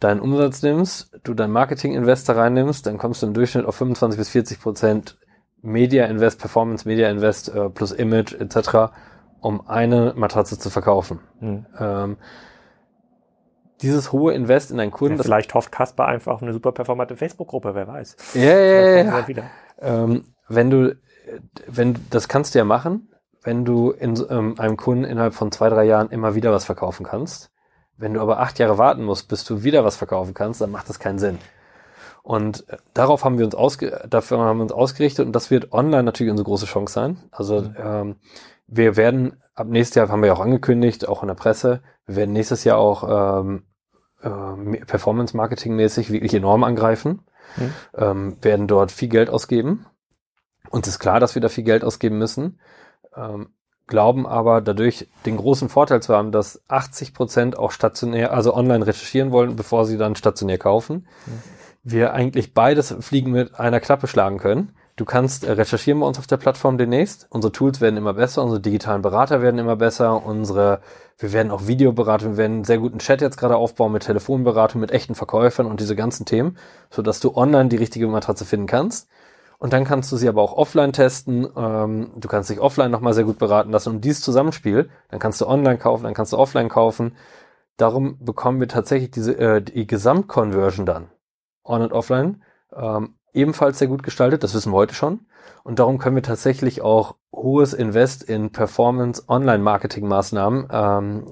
[0.00, 4.30] deinen Umsatz nimmst, du deinen Marketing-Investor reinnimmst, dann kommst du im Durchschnitt auf 25 bis
[4.30, 5.18] 40 Prozent
[5.60, 8.90] Media Invest, Performance Media Invest äh, plus Image etc
[9.40, 11.20] um eine Matratze zu verkaufen.
[11.40, 11.66] Hm.
[11.78, 12.16] Ähm,
[13.82, 15.18] dieses hohe Invest in einen Kunden.
[15.18, 18.16] Ja, vielleicht hofft Kasper einfach auf eine super performante Facebook-Gruppe, wer weiß.
[18.34, 19.44] Ja, ja, ja.
[19.80, 20.96] Ähm, wenn du,
[21.66, 23.08] wenn, das kannst du ja machen,
[23.42, 27.06] wenn du in ähm, einem Kunden innerhalb von zwei, drei Jahren immer wieder was verkaufen
[27.06, 27.50] kannst.
[27.96, 30.88] Wenn du aber acht Jahre warten musst, bis du wieder was verkaufen kannst, dann macht
[30.88, 31.38] das keinen Sinn.
[32.22, 35.72] Und äh, darauf haben wir uns ausge dafür haben wir uns ausgerichtet und das wird
[35.72, 37.16] online natürlich unsere große Chance sein.
[37.30, 37.74] Also mhm.
[37.78, 38.16] ähm,
[38.68, 42.16] wir werden ab nächstes Jahr, haben wir ja auch angekündigt, auch in der Presse, wir
[42.16, 43.64] werden nächstes Jahr auch ähm,
[44.22, 47.22] äh, Performance-Marketing-mäßig wirklich enorm angreifen,
[47.56, 47.72] mhm.
[47.96, 49.86] ähm, werden dort viel Geld ausgeben.
[50.70, 52.60] Uns ist klar, dass wir da viel Geld ausgeben müssen,
[53.16, 53.48] ähm,
[53.86, 58.86] glauben aber dadurch den großen Vorteil zu haben, dass 80 Prozent auch stationär, also online
[58.86, 61.08] recherchieren wollen, bevor sie dann stationär kaufen.
[61.26, 61.42] Mhm.
[61.84, 66.18] Wir eigentlich beides Fliegen mit einer Klappe schlagen können Du kannst äh, recherchieren bei uns
[66.18, 67.28] auf der Plattform demnächst.
[67.30, 70.80] Unsere Tools werden immer besser, unsere digitalen Berater werden immer besser, unsere,
[71.18, 74.80] wir werden auch Videoberatung, wir werden einen sehr guten Chat jetzt gerade aufbauen mit Telefonberatung,
[74.80, 76.58] mit echten Verkäufern und diese ganzen Themen,
[76.90, 79.08] so dass du online die richtige Matratze finden kannst.
[79.58, 81.46] Und dann kannst du sie aber auch offline testen.
[81.56, 83.90] Ähm, du kannst dich offline nochmal sehr gut beraten lassen.
[83.90, 87.16] Und dieses Zusammenspiel, dann kannst du online kaufen, dann kannst du offline kaufen.
[87.76, 91.08] Darum bekommen wir tatsächlich diese äh, die Gesamtconversion dann
[91.62, 92.42] on und offline
[92.74, 95.20] ähm, ebenfalls sehr gut gestaltet, das wissen wir heute schon.
[95.64, 101.24] Und darum können wir tatsächlich auch hohes Invest in Performance-Online-Marketing-Maßnahmen ähm,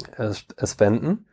[0.64, 1.26] spenden,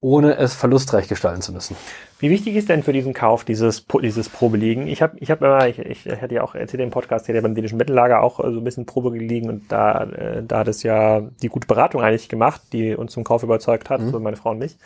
[0.00, 1.74] ohne es verlustreich gestalten zu müssen.
[2.18, 4.86] Wie wichtig ist denn für diesen Kauf dieses, dieses Probeliegen?
[4.86, 7.54] Ich habe ich hab immer, ich, ich hätte ja auch erzählt im Podcast, der beim
[7.54, 11.20] dänischen Mittellager auch so ein bisschen Probe gelegen und da, äh, da hat es ja
[11.42, 14.10] die gute Beratung eigentlich gemacht, die uns zum Kauf überzeugt hat, mhm.
[14.10, 14.78] so meine Frau und mich.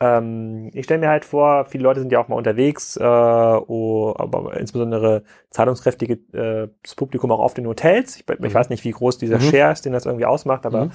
[0.00, 4.14] Ähm, ich stelle mir halt vor, viele Leute sind ja auch mal unterwegs, äh, oh,
[4.16, 8.16] aber insbesondere zahlungskräftiges äh, Publikum auch auf den Hotels.
[8.16, 8.54] Ich, ich mhm.
[8.54, 9.50] weiß nicht, wie groß dieser mhm.
[9.50, 10.90] Share ist, den das irgendwie ausmacht, aber mhm.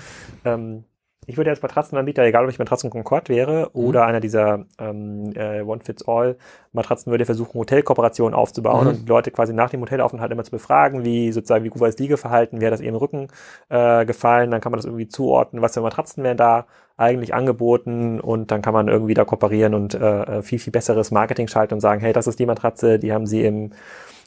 [0.46, 0.84] ähm,
[1.28, 3.86] ich würde als Matratzenanbieter, egal ob ich Matratzen Concord wäre mhm.
[3.86, 8.90] oder einer dieser ähm, äh, One-Fits-All-Matratzen, würde versuchen, Hotelkooperationen aufzubauen mhm.
[8.90, 12.00] und Leute quasi nach dem Hotelaufenthalt immer zu befragen, wie sozusagen, wie gut war das
[12.00, 13.28] Liegeverhalten, wie hat das ihrem Rücken
[13.70, 16.66] äh, gefallen, dann kann man das irgendwie zuordnen, was für Matratzen werden da
[16.96, 21.48] eigentlich angeboten und dann kann man irgendwie da kooperieren und äh, viel, viel besseres Marketing
[21.48, 23.72] schalten und sagen, hey, das ist die Matratze, die haben sie im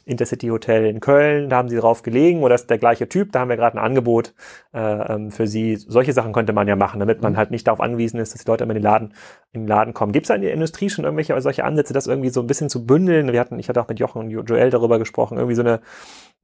[0.06, 3.40] Intercity Hotel in Köln, da haben sie drauf gelegen oder ist der gleiche Typ, da
[3.40, 4.34] haben wir gerade ein Angebot
[4.72, 5.74] äh, ähm, für sie.
[5.76, 7.36] Solche Sachen könnte man ja machen, damit man mhm.
[7.36, 9.14] halt nicht darauf angewiesen ist, dass die Leute immer in den Laden,
[9.52, 10.12] in den Laden kommen.
[10.12, 12.86] Gibt es in der Industrie schon irgendwelche solche Ansätze, das irgendwie so ein bisschen zu
[12.86, 13.32] bündeln?
[13.32, 15.80] Wir hatten, ich hatte auch mit Jochen und Joel darüber gesprochen, irgendwie so eine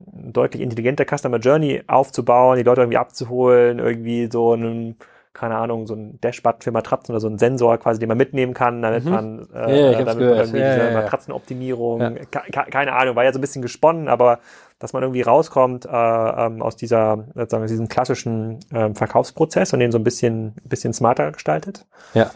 [0.00, 4.96] deutlich intelligente Customer Journey aufzubauen, die Leute irgendwie abzuholen, irgendwie so einen
[5.34, 8.54] keine Ahnung, so ein Dashboard für Matratzen oder so ein Sensor quasi, den man mitnehmen
[8.54, 9.10] kann, damit mhm.
[9.10, 13.38] man äh, ja, damit man irgendwie ja, diese ja, Matratzenoptimierung, keine Ahnung, war ja so
[13.38, 14.40] ein bisschen gesponnen, aber
[14.78, 19.80] dass man irgendwie rauskommt äh, ähm, aus dieser, sozusagen, aus diesem klassischen äh, Verkaufsprozess und
[19.80, 21.86] den so ein bisschen, bisschen smarter gestaltet.
[22.14, 22.30] Ja.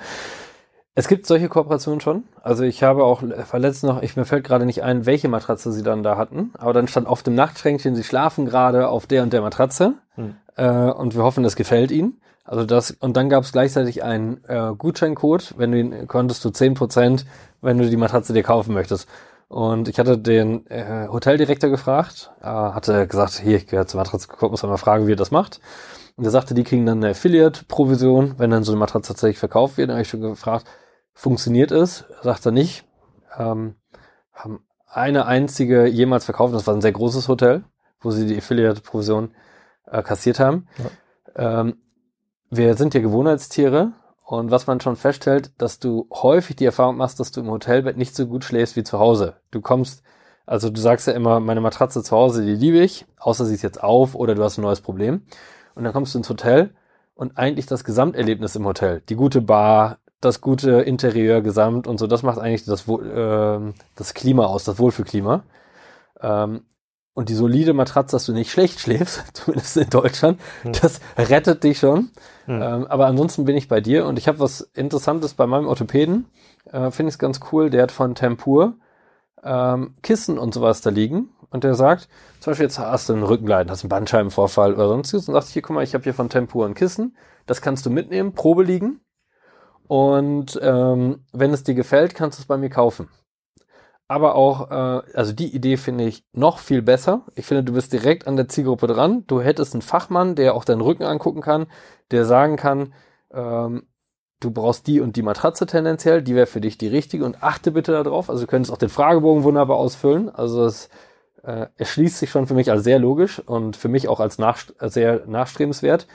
[0.99, 2.24] Es gibt solche Kooperationen schon.
[2.42, 5.82] Also ich habe auch verletzt noch, ich mir fällt gerade nicht ein, welche Matratze sie
[5.82, 9.34] dann da hatten, aber dann stand auf dem Nachtschränkchen, sie schlafen gerade auf der und
[9.34, 10.36] der Matratze hm.
[10.57, 12.18] äh, und wir hoffen, das gefällt ihnen.
[12.44, 16.51] Also das, und dann gab es gleichzeitig einen äh, Gutscheincode, wenn du ihn konntest du
[16.51, 17.26] zehn Prozent,
[17.61, 19.07] wenn du die Matratze dir kaufen möchtest.
[19.49, 24.28] Und ich hatte den äh, Hoteldirektor gefragt, äh, hatte gesagt, hier, ich gehöre zur Matratze,
[24.34, 25.61] guck, muss mal fragen, wie er das macht.
[26.16, 29.76] Und er sagte, die kriegen dann eine Affiliate-Provision, wenn dann so eine Matratze tatsächlich verkauft
[29.76, 29.90] wird.
[29.90, 30.66] Dann habe ich schon gefragt,
[31.17, 32.05] funktioniert es?
[32.23, 32.85] Sagt er nicht.
[33.37, 33.75] Ähm,
[34.33, 37.64] haben eine einzige jemals verkauft, das war ein sehr großes Hotel,
[38.01, 39.35] wo sie die Affiliate-Provision
[39.91, 40.69] äh, kassiert haben.
[41.37, 41.61] Ja.
[41.61, 41.79] Ähm,
[42.51, 43.93] wir sind ja Gewohnheitstiere
[44.25, 47.97] und was man schon feststellt, dass du häufig die Erfahrung machst, dass du im Hotelbett
[47.97, 49.37] nicht so gut schläfst wie zu Hause.
[49.51, 50.03] Du kommst,
[50.45, 53.62] also du sagst ja immer, meine Matratze zu Hause, die liebe ich, außer sie ist
[53.62, 55.23] jetzt auf oder du hast ein neues Problem.
[55.75, 56.75] Und dann kommst du ins Hotel
[57.14, 62.07] und eigentlich das Gesamterlebnis im Hotel, die gute Bar, das gute Interieur gesamt und so,
[62.07, 65.45] das macht eigentlich das, äh, das Klima aus, das Wohlfühlklima.
[66.21, 66.62] Ähm,
[67.14, 70.73] und die solide Matratze, dass du nicht schlecht schläfst, zumindest in Deutschland, hm.
[70.73, 72.11] das rettet dich schon.
[72.45, 72.62] Hm.
[72.62, 76.27] Ähm, aber ansonsten bin ich bei dir und ich habe was Interessantes bei meinem Orthopäden.
[76.67, 77.71] Äh, Finde ich es ganz cool.
[77.71, 78.75] Der hat von Tempur
[79.43, 81.31] ähm, Kissen und sowas da liegen.
[81.51, 82.09] Und der sagt,
[82.41, 85.62] zum Beispiel jetzt hast du einen Rückenleiden, hast einen Bandscheibenvorfall oder sonstiges und sagt, hier,
[85.62, 87.17] guck mal, ich habe hier von Tempur ein Kissen.
[87.47, 89.01] Das kannst du mitnehmen, Probe liegen.
[89.89, 93.09] Und ähm, wenn es dir gefällt, kannst du es bei mir kaufen
[94.09, 97.22] aber auch, äh, also die Idee finde ich noch viel besser.
[97.34, 99.24] Ich finde, du bist direkt an der Zielgruppe dran.
[99.26, 101.66] Du hättest einen Fachmann, der auch deinen Rücken angucken kann,
[102.11, 102.95] der sagen kann,
[103.32, 103.87] ähm,
[104.41, 107.72] du brauchst die und die Matratze tendenziell, die wäre für dich die richtige und achte
[107.72, 108.30] bitte darauf.
[108.30, 110.28] Also du könntest auch den Fragebogen wunderbar ausfüllen.
[110.30, 110.89] Also es
[111.43, 114.59] äh, erschließt sich schon für mich als sehr logisch und für mich auch als nach,
[114.80, 116.07] sehr nachstrebenswert.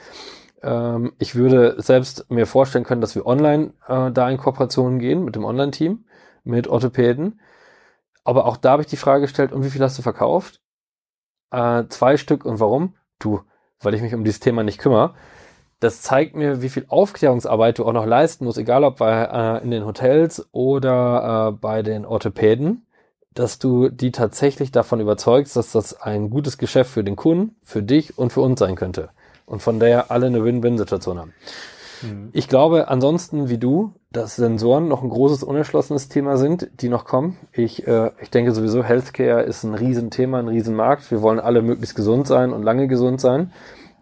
[0.62, 5.24] Ähm, ich würde selbst mir vorstellen können, dass wir online äh, da in Kooperationen gehen
[5.24, 6.04] mit dem Online-Team,
[6.44, 7.40] mit Orthopäden
[8.24, 10.60] aber auch da habe ich die Frage gestellt, und wie viel hast du verkauft?
[11.50, 12.94] Äh, zwei Stück und warum?
[13.18, 13.40] Du,
[13.80, 15.14] weil ich mich um dieses Thema nicht kümmere.
[15.80, 19.64] Das zeigt mir, wie viel Aufklärungsarbeit du auch noch leisten musst, egal ob bei, äh,
[19.64, 22.86] in den Hotels oder äh, bei den Orthopäden,
[23.34, 27.82] dass du die tatsächlich davon überzeugst, dass das ein gutes Geschäft für den Kunden, für
[27.82, 29.10] dich und für uns sein könnte.
[29.46, 31.34] Und von der alle eine Win-Win-Situation haben.
[32.02, 32.30] Mhm.
[32.32, 37.04] Ich glaube ansonsten, wie du, dass Sensoren noch ein großes unerschlossenes Thema sind, die noch
[37.04, 37.38] kommen.
[37.52, 41.10] Ich, äh, ich denke sowieso, Healthcare ist ein Riesenthema, ein Riesenmarkt.
[41.10, 43.52] Wir wollen alle möglichst gesund sein und lange gesund sein.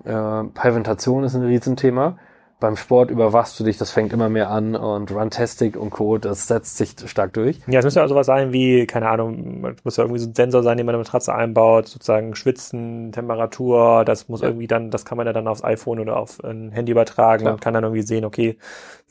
[0.05, 2.19] Äh, Präventation ist ein Riesenthema.
[2.61, 6.47] Beim Sport überwachst du dich, das fängt immer mehr an und Runtastic und Co., das
[6.47, 7.59] setzt sich stark durch.
[7.67, 10.63] Ja, es müsste ja sowas sein wie, keine Ahnung, muss ja irgendwie so ein Sensor
[10.63, 14.49] sein, den man in der Matratze einbaut, sozusagen Schwitzen, Temperatur, das muss ja.
[14.49, 17.55] irgendwie dann, das kann man ja dann aufs iPhone oder auf ein Handy übertragen Klar.
[17.55, 18.59] und kann dann irgendwie sehen, okay,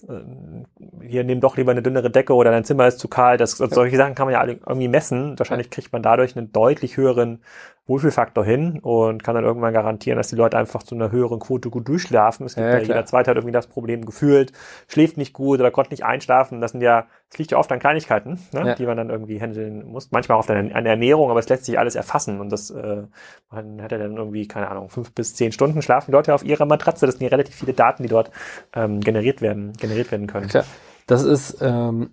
[0.07, 3.41] äh, hier nimm doch lieber eine dünnere Decke oder dein Zimmer ist zu kalt.
[3.41, 5.37] Das, also solche Sachen kann man ja irgendwie messen.
[5.37, 7.41] Wahrscheinlich kriegt man dadurch einen deutlich höheren
[7.89, 11.69] Wohlfühlfaktor hin und kann dann irgendwann garantieren, dass die Leute einfach zu einer höheren Quote
[11.69, 12.45] gut durchschlafen.
[12.45, 14.53] Es gibt ja, ja jeder Zweite hat irgendwie das Problem gefühlt,
[14.87, 16.61] schläft nicht gut oder konnte nicht einschlafen.
[16.61, 18.75] Das sind ja, es liegt ja oft an Kleinigkeiten, ne, ja.
[18.75, 20.11] die man dann irgendwie handeln muss.
[20.11, 23.03] Manchmal auch an der Ernährung, aber es lässt sich alles erfassen und das, äh,
[23.49, 26.45] man hat ja dann irgendwie, keine Ahnung, fünf bis zehn Stunden schlafen die Leute auf
[26.45, 27.07] ihrer Matratze.
[27.07, 28.31] Das sind ja relativ viele Daten, die dort
[28.73, 30.47] ähm, generiert werden, generiert werden können.
[30.47, 30.65] Klar.
[31.07, 32.11] Das ist ähm,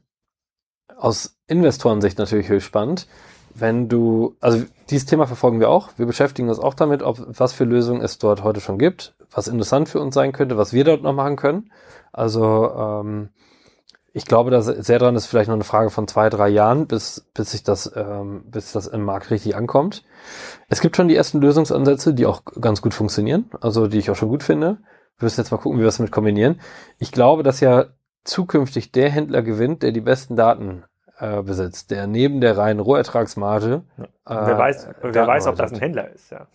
[0.96, 3.06] aus Investorensicht natürlich höchst spannend
[3.58, 5.90] wenn du, also dieses Thema verfolgen wir auch.
[5.96, 9.48] Wir beschäftigen uns auch damit, ob was für Lösungen es dort heute schon gibt, was
[9.48, 11.70] interessant für uns sein könnte, was wir dort noch machen können.
[12.12, 13.30] Also ähm,
[14.12, 17.26] ich glaube, dass sehr dran ist vielleicht noch eine Frage von zwei, drei Jahren, bis,
[17.34, 20.04] bis sich das, ähm, bis das im Markt richtig ankommt.
[20.68, 24.16] Es gibt schon die ersten Lösungsansätze, die auch ganz gut funktionieren, also die ich auch
[24.16, 24.78] schon gut finde.
[25.18, 26.60] Wir müssen jetzt mal gucken, wie wir das mit kombinieren.
[26.98, 27.86] Ich glaube, dass ja
[28.24, 30.84] zukünftig der Händler gewinnt, der die besten Daten
[31.18, 33.82] äh, besitzt, der neben der reinen Rohertragsmarge.
[33.96, 34.04] Ja.
[34.04, 36.46] Äh, wer weiß, wer weiß, ob das ein Händler ist, ja.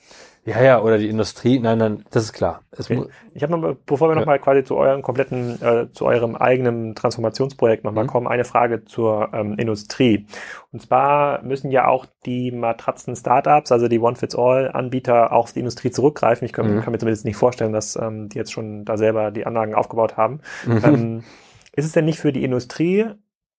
[0.44, 1.60] Ja, ja, oder die Industrie.
[1.60, 2.62] Nein, nein, das ist klar.
[2.76, 3.06] Okay.
[3.36, 4.22] Ich habe noch, bevor wir ja.
[4.22, 8.10] nochmal quasi zu eurem kompletten, äh, zu eurem eigenen Transformationsprojekt nochmal mhm.
[8.10, 10.26] kommen, eine Frage zur ähm, Industrie.
[10.72, 16.46] Und zwar müssen ja auch die Matratzen-Startups, also die One-Fits-All-Anbieter, auch auf die Industrie zurückgreifen.
[16.46, 16.82] Ich kann, mhm.
[16.82, 20.18] kann, mir zumindest nicht vorstellen, dass ähm, die jetzt schon da selber die Anlagen aufgebaut
[20.18, 20.42] haben.
[20.66, 20.82] Mhm.
[20.84, 21.24] Ähm,
[21.74, 23.06] ist es denn nicht für die Industrie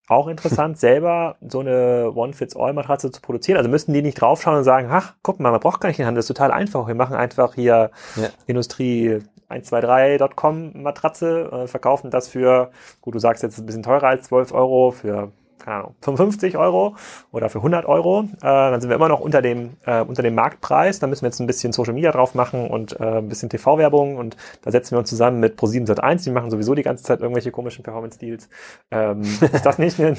[0.08, 3.58] auch interessant, selber so eine One-Fits-All-Matratze zu produzieren.
[3.58, 6.06] Also müssten die nicht draufschauen und sagen, ach, guck mal, man braucht gar nicht den
[6.06, 6.86] Handel, das ist total einfach.
[6.86, 8.28] Wir machen einfach hier ja.
[8.46, 14.24] Industrie 123.com Matratze, äh, verkaufen das für, gut, du sagst jetzt ein bisschen teurer als
[14.24, 15.32] 12 Euro, für
[15.62, 16.96] keine Ahnung, 55 Euro
[17.30, 20.34] oder für 100 Euro, äh, dann sind wir immer noch unter dem, äh, unter dem
[20.34, 20.98] Marktpreis.
[20.98, 24.16] Da müssen wir jetzt ein bisschen Social Media drauf machen und äh, ein bisschen TV-Werbung
[24.16, 26.24] und da setzen wir uns zusammen mit Pro7 Sat1.
[26.24, 28.48] Die machen sowieso die ganze Zeit irgendwelche komischen Performance-Deals.
[28.90, 30.16] Ähm, ist das nicht, eine,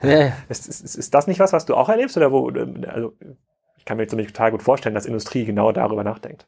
[0.48, 3.12] ist, ist, ist, das nicht was, was du auch erlebst oder wo, also,
[3.76, 6.46] ich kann mir jetzt total gut vorstellen, dass Industrie genau darüber nachdenkt.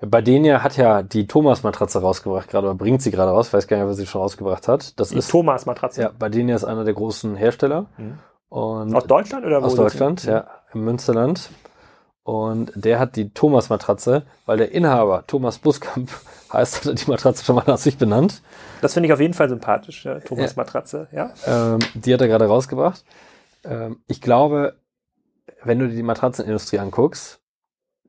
[0.00, 3.66] Bei denen ja hat ja die Thomas-Matratze rausgebracht gerade, oder bringt sie gerade raus, weiß
[3.66, 4.98] gar nicht, was sie schon rausgebracht hat.
[4.98, 6.02] Das die ist Thomas-Matratze.
[6.02, 7.86] Ja, bei denen ja ist einer der großen Hersteller.
[7.98, 8.18] Mhm.
[8.48, 9.66] Und aus Deutschland oder wo?
[9.66, 11.50] Aus Deutschland, ja, im Münsterland.
[12.22, 16.10] Und der hat die Thomas-Matratze, weil der Inhaber Thomas Buskamp
[16.52, 18.42] heißt, hat er die Matratze schon mal nach sich benannt.
[18.80, 21.32] Das finde ich auf jeden Fall sympathisch, ja, Thomas-Matratze, ja.
[21.46, 23.04] Ähm, die hat er gerade rausgebracht.
[23.64, 24.76] Ähm, ich glaube,
[25.62, 27.39] wenn du dir die Matratzenindustrie anguckst,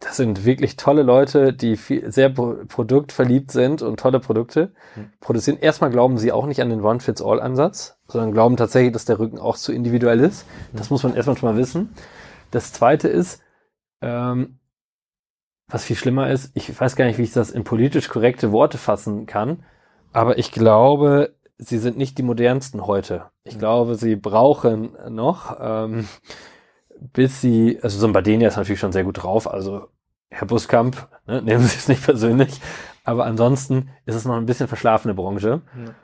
[0.01, 5.11] das sind wirklich tolle Leute, die viel, sehr produktverliebt sind und tolle Produkte mhm.
[5.19, 5.59] produzieren.
[5.59, 9.57] Erstmal glauben sie auch nicht an den One-Fits-All-Ansatz, sondern glauben tatsächlich, dass der Rücken auch
[9.57, 10.47] zu individuell ist.
[10.47, 10.77] Mhm.
[10.77, 11.93] Das muss man erstmal schon mal wissen.
[12.49, 13.41] Das zweite ist,
[14.01, 14.57] ähm,
[15.69, 18.79] was viel schlimmer ist, ich weiß gar nicht, wie ich das in politisch korrekte Worte
[18.79, 19.63] fassen kann,
[20.13, 23.29] aber ich glaube, sie sind nicht die modernsten heute.
[23.43, 23.59] Ich mhm.
[23.59, 26.07] glaube, sie brauchen noch, ähm,
[27.01, 29.87] bis sie, also so ein Badenia ist natürlich schon sehr gut drauf, also
[30.29, 32.61] Herr Buskamp, ne, nehmen Sie es nicht persönlich,
[33.03, 35.61] aber ansonsten ist es noch ein bisschen verschlafene Branche.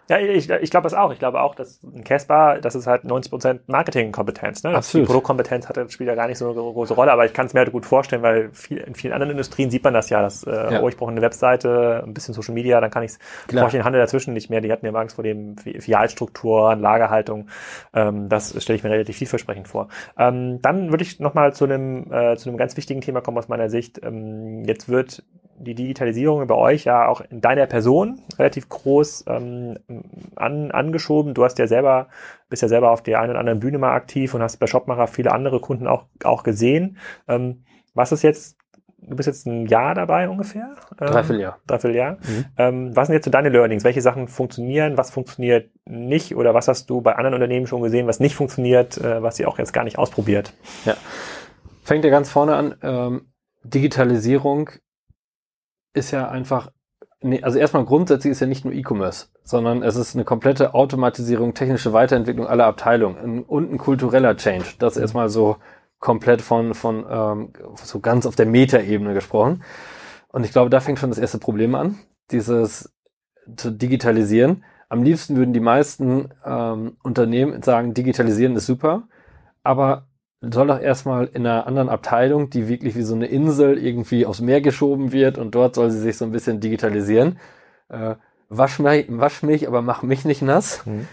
[0.09, 1.11] Ja, ich, ich glaube das auch.
[1.11, 4.63] Ich glaube auch, dass ein Casper, das ist halt 90% Marketingkompetenz.
[4.63, 4.71] Ne?
[4.71, 5.05] Absolut.
[5.05, 7.53] Die Produktkompetenz hat, spielt ja gar nicht so eine große Rolle, aber ich kann es
[7.53, 10.43] mir halt gut vorstellen, weil viel, in vielen anderen Industrien sieht man das ja, dass,
[10.43, 10.81] äh, ja.
[10.81, 13.83] oh, ich brauche eine Webseite, ein bisschen Social Media, dann kann ich's, brauche ich den
[13.83, 14.61] Handel dazwischen nicht mehr.
[14.61, 17.47] Die hatten ja Angst vor dem Filialstruktur, Lagerhaltung.
[17.93, 19.89] Ähm, das stelle ich mir relativ vielversprechend vor.
[20.17, 23.49] Ähm, dann würde ich nochmal zu einem, äh, zu einem ganz wichtigen Thema kommen aus
[23.49, 24.03] meiner Sicht.
[24.03, 25.23] Ähm, jetzt wird
[25.59, 29.77] die Digitalisierung bei euch ja auch in deiner Person relativ groß ähm,
[30.35, 31.33] an, angeschoben.
[31.33, 32.07] Du hast ja selber,
[32.49, 35.07] bist ja selber auf der einen oder anderen Bühne mal aktiv und hast bei Shopmacher
[35.07, 36.97] viele andere Kunden auch, auch gesehen.
[37.27, 37.63] Ähm,
[37.95, 38.57] was ist jetzt,
[38.99, 40.75] du bist jetzt ein Jahr dabei ungefähr?
[41.01, 41.59] Ähm, Dreivierteljahr.
[41.65, 42.11] Dreivierteljahr.
[42.13, 42.45] Mhm.
[42.57, 43.83] Ähm, was sind jetzt so deine Learnings?
[43.83, 44.97] Welche Sachen funktionieren?
[44.97, 46.35] Was funktioniert nicht?
[46.35, 49.47] Oder was hast du bei anderen Unternehmen schon gesehen, was nicht funktioniert, äh, was ihr
[49.47, 50.53] auch jetzt gar nicht ausprobiert?
[50.85, 50.95] Ja.
[51.83, 52.75] Fängt ja ganz vorne an.
[52.83, 53.21] Ähm,
[53.63, 54.69] Digitalisierung
[55.97, 56.71] ist ja einfach,
[57.21, 61.53] nee, also erstmal grundsätzlich ist ja nicht nur E-Commerce, sondern es ist eine komplette Automatisierung,
[61.53, 64.65] technische Weiterentwicklung aller Abteilungen und ein kultureller Change.
[64.79, 65.57] Das ist erstmal so
[65.99, 69.63] komplett von, von ähm, so ganz auf der Meta-Ebene gesprochen.
[70.29, 71.97] Und ich glaube, da fängt schon das erste Problem an,
[72.31, 72.93] dieses
[73.55, 74.63] zu digitalisieren.
[74.89, 79.07] Am liebsten würden die meisten ähm, Unternehmen sagen, digitalisieren ist super,
[79.63, 80.06] aber
[80.41, 84.41] soll doch erstmal in einer anderen Abteilung, die wirklich wie so eine Insel irgendwie aufs
[84.41, 87.39] Meer geschoben wird und dort soll sie sich so ein bisschen digitalisieren.
[87.89, 88.15] Äh,
[88.49, 90.85] wasch mich, wasch mich aber mach mich nicht nass.
[90.85, 91.07] Mhm.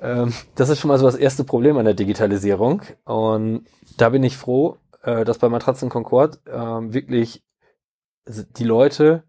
[0.00, 2.82] Ähm, das ist schon mal so das erste Problem an der Digitalisierung.
[3.04, 3.66] Und
[3.98, 7.42] da bin ich froh, äh, dass bei Matratzen Concord äh, wirklich
[8.26, 9.24] die Leute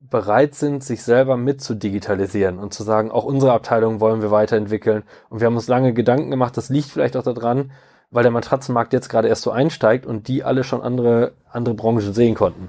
[0.00, 4.30] bereit sind, sich selber mit zu digitalisieren und zu sagen, auch unsere Abteilung wollen wir
[4.30, 5.02] weiterentwickeln.
[5.30, 7.72] Und wir haben uns lange Gedanken gemacht, das liegt vielleicht auch daran,
[8.14, 12.14] weil der Matratzenmarkt jetzt gerade erst so einsteigt und die alle schon andere, andere Branchen
[12.14, 12.68] sehen konnten.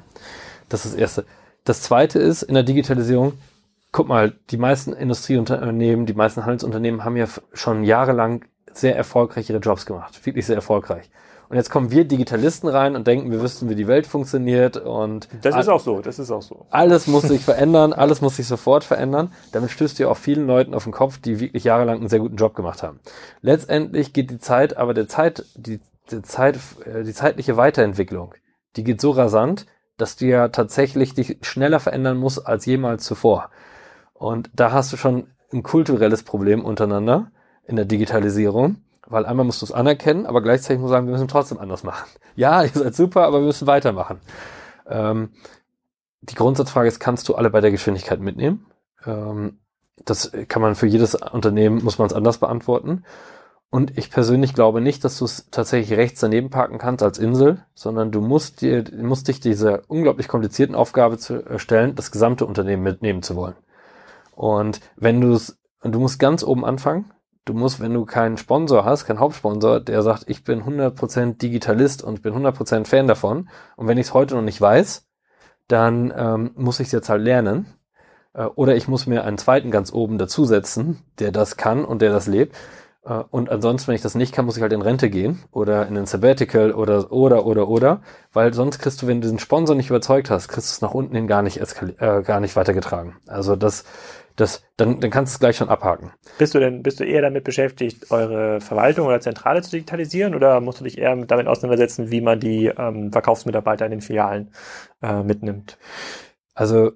[0.69, 1.25] Das ist das Erste.
[1.63, 3.33] Das Zweite ist, in der Digitalisierung,
[3.91, 8.43] guck mal, die meisten Industrieunternehmen, die meisten Handelsunternehmen haben ja schon jahrelang
[8.73, 10.25] sehr erfolgreich ihre Jobs gemacht.
[10.25, 11.11] Wirklich sehr erfolgreich.
[11.49, 15.27] Und jetzt kommen wir Digitalisten rein und denken, wir wüssten, wie die Welt funktioniert und.
[15.41, 16.65] Das ist auch so, das ist auch so.
[16.69, 19.31] Alles muss sich verändern, alles muss sich sofort verändern.
[19.51, 22.35] Damit stößt ihr auch vielen Leuten auf den Kopf, die wirklich jahrelang einen sehr guten
[22.35, 22.99] Job gemacht haben.
[23.41, 25.79] Letztendlich geht die Zeit, aber der Zeit, die,
[26.11, 28.33] die Zeit, äh, die zeitliche Weiterentwicklung,
[28.75, 29.65] die geht so rasant,
[29.97, 33.49] dass du ja tatsächlich dich schneller verändern musst als jemals zuvor.
[34.13, 37.31] Und da hast du schon ein kulturelles Problem untereinander
[37.67, 38.77] in der Digitalisierung
[39.07, 41.83] weil einmal musst du es anerkennen, aber gleichzeitig muss du sagen, wir müssen trotzdem anders
[41.83, 42.07] machen.
[42.37, 44.19] Ja, ihr seid super, aber wir müssen weitermachen.
[44.89, 45.29] Ähm,
[46.21, 48.65] die Grundsatzfrage ist, kannst du alle bei der Geschwindigkeit mitnehmen?
[49.05, 49.59] Ähm,
[50.03, 53.05] das kann man für jedes Unternehmen, muss man es anders beantworten.
[53.69, 57.65] Und ich persönlich glaube nicht, dass du es tatsächlich rechts daneben parken kannst als Insel,
[57.73, 62.83] sondern du musst dir, musst dich dieser unglaublich komplizierten Aufgabe zu stellen, das gesamte Unternehmen
[62.83, 63.55] mitnehmen zu wollen.
[64.35, 67.11] Und wenn du es, du musst ganz oben anfangen,
[67.45, 72.03] du musst, wenn du keinen Sponsor hast, keinen Hauptsponsor, der sagt, ich bin 100% Digitalist
[72.03, 75.07] und bin 100% Fan davon und wenn ich es heute noch nicht weiß,
[75.67, 77.67] dann ähm, muss ich es jetzt halt lernen.
[78.33, 82.11] Äh, oder ich muss mir einen zweiten ganz oben dazusetzen, der das kann und der
[82.11, 82.55] das lebt.
[83.03, 85.87] Äh, und ansonsten, wenn ich das nicht kann, muss ich halt in Rente gehen oder
[85.87, 88.01] in ein Sabbatical oder, oder, oder, oder,
[88.33, 90.93] weil sonst kriegst du, wenn du diesen Sponsor nicht überzeugt hast, kriegst du es nach
[90.93, 93.15] unten hin gar nicht, äh, gar nicht weitergetragen.
[93.27, 93.85] Also das,
[94.35, 96.11] das, dann, dann kannst du es gleich schon abhaken.
[96.37, 100.59] Bist du denn, bist du eher damit beschäftigt, eure Verwaltung oder Zentrale zu digitalisieren oder
[100.59, 104.51] musst du dich eher damit auseinandersetzen, wie man die ähm, Verkaufsmitarbeiter in den Filialen
[105.01, 105.77] äh, mitnimmt?
[106.53, 106.91] Also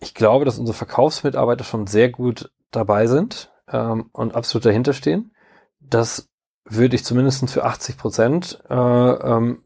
[0.00, 5.32] ich glaube, dass unsere Verkaufsmitarbeiter schon sehr gut dabei sind ähm, und absolut dahinter stehen.
[5.80, 6.28] Das
[6.64, 9.62] würde ich zumindest für 80 Prozent äh, ähm,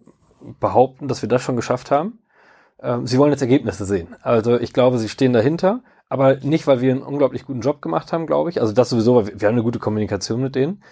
[0.61, 2.21] behaupten, dass wir das schon geschafft haben.
[2.81, 4.15] Ähm, sie wollen jetzt Ergebnisse sehen.
[4.23, 8.13] Also ich glaube, sie stehen dahinter aber nicht, weil wir einen unglaublich guten Job gemacht
[8.13, 8.61] haben, glaube ich.
[8.61, 10.83] Also das sowieso, weil wir, wir haben eine gute Kommunikation mit denen.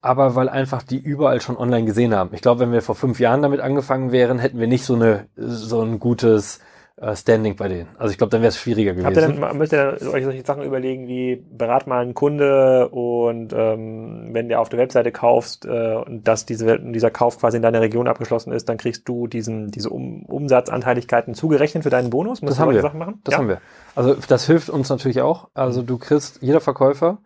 [0.00, 2.30] Aber weil einfach die überall schon online gesehen haben.
[2.32, 5.28] Ich glaube, wenn wir vor fünf Jahren damit angefangen wären, hätten wir nicht so eine
[5.36, 6.60] so ein gutes
[6.98, 7.88] Standing bei denen.
[7.98, 9.06] Also ich glaube, dann wäre es schwieriger gewesen.
[9.06, 13.52] Habt ihr dann, müsst ihr euch solche Sachen überlegen wie, berat mal einen Kunde und
[13.52, 17.62] ähm, wenn der auf der Webseite kaufst äh, und dass diese, dieser Kauf quasi in
[17.62, 22.40] deiner Region abgeschlossen ist, dann kriegst du diesen, diese um Umsatzanteiligkeiten zugerechnet für deinen Bonus?
[22.40, 22.80] Musst das haben wir.
[22.80, 23.20] Sachen machen?
[23.24, 23.38] Das ja?
[23.40, 23.60] haben wir.
[23.94, 25.48] Also das hilft uns natürlich auch.
[25.52, 27.18] Also du kriegst, jeder Verkäufer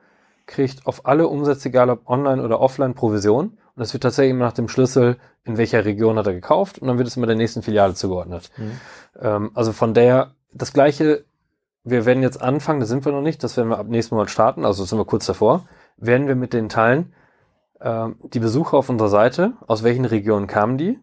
[0.47, 3.57] kriegt auf alle Umsätze, egal ob online oder offline, Provision.
[3.81, 6.89] Und das wird tatsächlich immer nach dem Schlüssel, in welcher Region hat er gekauft, und
[6.89, 8.51] dann wird es immer der nächsten Filiale zugeordnet.
[8.59, 8.73] Mhm.
[9.19, 11.25] Ähm, also von der, das gleiche,
[11.83, 14.29] wir werden jetzt anfangen, das sind wir noch nicht, das werden wir ab nächsten Monat
[14.29, 15.65] starten, also sind wir kurz davor,
[15.97, 17.15] werden wir mit den Teilen
[17.81, 20.99] ähm, die Besucher auf unserer Seite, aus welchen Regionen kamen die,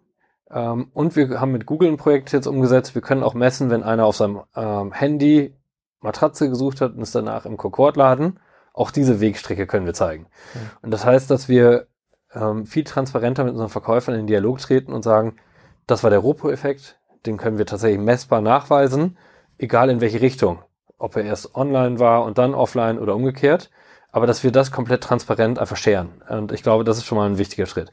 [0.52, 3.82] ähm, und wir haben mit Google ein Projekt jetzt umgesetzt, wir können auch messen, wenn
[3.82, 5.56] einer auf seinem ähm, Handy
[6.02, 8.40] Matratze gesucht hat und ist danach im Concord-Laden,
[8.72, 10.28] auch diese Wegstrecke können wir zeigen.
[10.54, 10.60] Mhm.
[10.84, 11.88] Und das heißt, dass wir
[12.40, 15.38] ähm, viel transparenter mit unseren Verkäufern in Dialog treten und sagen,
[15.88, 19.18] das war der Ropo-Effekt, den können wir tatsächlich messbar nachweisen,
[19.58, 20.60] egal in welche Richtung.
[21.00, 23.70] Ob er erst online war und dann offline oder umgekehrt.
[24.12, 26.24] Aber dass wir das komplett transparent einfach scheren.
[26.28, 27.92] Und ich glaube, das ist schon mal ein wichtiger Schritt.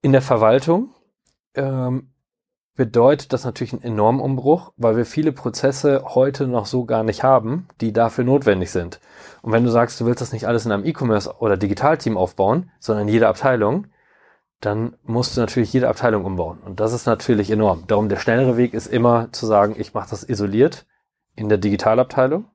[0.00, 0.94] In der Verwaltung
[1.54, 2.09] ähm,
[2.80, 7.22] bedeutet das natürlich einen enormen Umbruch, weil wir viele Prozesse heute noch so gar nicht
[7.22, 9.00] haben, die dafür notwendig sind.
[9.42, 12.70] Und wenn du sagst, du willst das nicht alles in einem E-Commerce oder Digitalteam aufbauen,
[12.78, 13.88] sondern in jeder Abteilung,
[14.62, 16.60] dann musst du natürlich jede Abteilung umbauen.
[16.64, 17.84] Und das ist natürlich enorm.
[17.86, 20.86] Darum der schnellere Weg ist immer zu sagen, ich mache das isoliert
[21.36, 22.46] in der Digitalabteilung.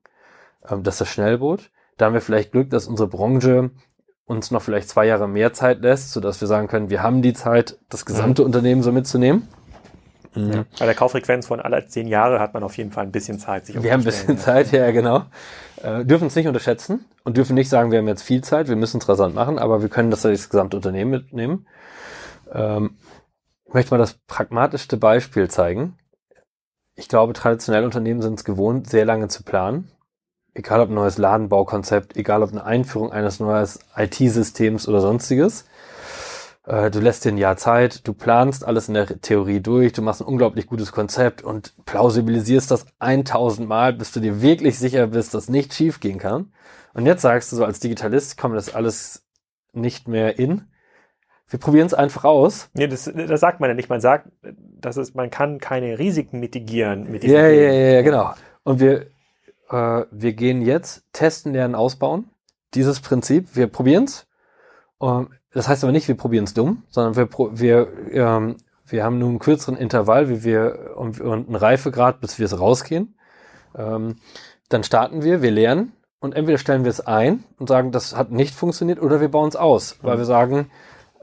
[0.68, 1.70] Ähm, das ist das Schnellboot.
[2.00, 3.70] Da haben wir vielleicht Glück, dass unsere Branche
[4.26, 7.34] uns noch vielleicht zwei Jahre mehr Zeit lässt, sodass wir sagen können, wir haben die
[7.34, 8.48] Zeit, das gesamte mhm.
[8.48, 9.48] Unternehmen so mitzunehmen.
[10.36, 10.52] Mhm.
[10.52, 10.66] Ja.
[10.80, 13.66] Bei der Kauffrequenz von aller zehn Jahre hat man auf jeden Fall ein bisschen Zeit,
[13.66, 15.24] sich Wir haben ein bisschen Zeit, ja, genau.
[15.82, 18.76] Äh, dürfen es nicht unterschätzen und dürfen nicht sagen, wir haben jetzt viel Zeit, wir
[18.76, 21.68] müssen es rasant machen, aber wir können das das gesamte Unternehmen mitnehmen.
[22.52, 22.98] Ähm,
[23.68, 25.98] ich möchte mal das pragmatischste Beispiel zeigen.
[26.96, 29.92] Ich glaube, traditionell Unternehmen sind es gewohnt, sehr lange zu planen.
[30.54, 33.68] Egal ob ein neues Ladenbaukonzept, egal ob eine Einführung eines neuen
[33.98, 35.66] IT-Systems oder sonstiges.
[36.68, 40.02] Äh, du lässt dir ein Jahr Zeit, du planst alles in der Theorie durch, du
[40.02, 45.08] machst ein unglaublich gutes Konzept und plausibilisierst das 1000 Mal, bis du dir wirklich sicher
[45.08, 46.54] bist, dass nichts schief gehen kann.
[46.94, 49.26] Und jetzt sagst du so als Digitalist, komm, das alles
[49.74, 50.64] nicht mehr in.
[51.48, 52.70] Wir probieren es einfach aus.
[52.74, 53.90] Nee, das, das sagt man ja nicht.
[53.90, 58.02] Man sagt, dass es, man kann keine Risiken mitigieren mit diesem Ja, ja, ja, ja,
[58.02, 58.34] genau.
[58.64, 59.08] Und wir,
[59.70, 62.30] äh, wir gehen jetzt testen, lernen, ausbauen.
[62.74, 63.56] Dieses Prinzip.
[63.56, 64.26] Wir probieren es.
[64.98, 69.18] Um, das heißt aber nicht, wir probieren es dumm, sondern wir, wir, ähm, wir haben
[69.20, 73.16] nun einen kürzeren Intervall, wie wir und, und einen Reifegrad, bis wir es rausgehen.
[73.74, 74.18] Ähm,
[74.68, 78.32] dann starten wir, wir lernen und entweder stellen wir es ein und sagen, das hat
[78.32, 80.70] nicht funktioniert, oder wir bauen es aus, weil wir sagen,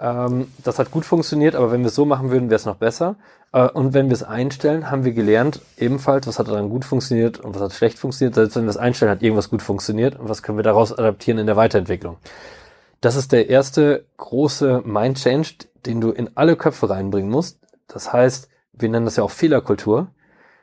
[0.00, 2.76] ähm, das hat gut funktioniert, aber wenn wir es so machen würden, wäre es noch
[2.76, 3.16] besser.
[3.52, 7.38] Äh, und wenn wir es einstellen, haben wir gelernt, ebenfalls, was hat dann gut funktioniert
[7.38, 8.34] und was hat schlecht funktioniert.
[8.34, 11.38] Selbst wenn wir es einstellen, hat irgendwas gut funktioniert und was können wir daraus adaptieren
[11.38, 12.16] in der Weiterentwicklung.
[13.02, 17.58] Das ist der erste große Mind Change, den du in alle Köpfe reinbringen musst.
[17.88, 20.06] Das heißt, wir nennen das ja auch Fehlerkultur.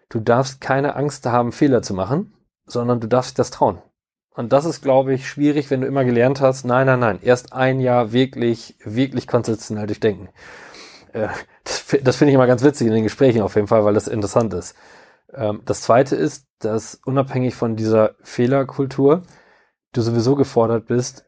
[0.08, 2.34] Du darfst keine Angst haben, Fehler zu machen,
[2.66, 3.82] sondern du darfst das trauen.
[4.34, 7.52] Und das ist, glaube ich, schwierig, wenn du immer gelernt hast, nein, nein, nein, erst
[7.52, 10.30] ein Jahr wirklich, wirklich konzeptionell durchdenken.
[11.12, 11.28] Äh,
[11.66, 14.08] das, das finde ich immer ganz witzig in den Gesprächen auf jeden Fall, weil das
[14.08, 14.78] interessant ist.
[15.34, 19.24] Ähm, das zweite ist, dass unabhängig von dieser Fehlerkultur
[19.92, 21.26] du sowieso gefordert bist,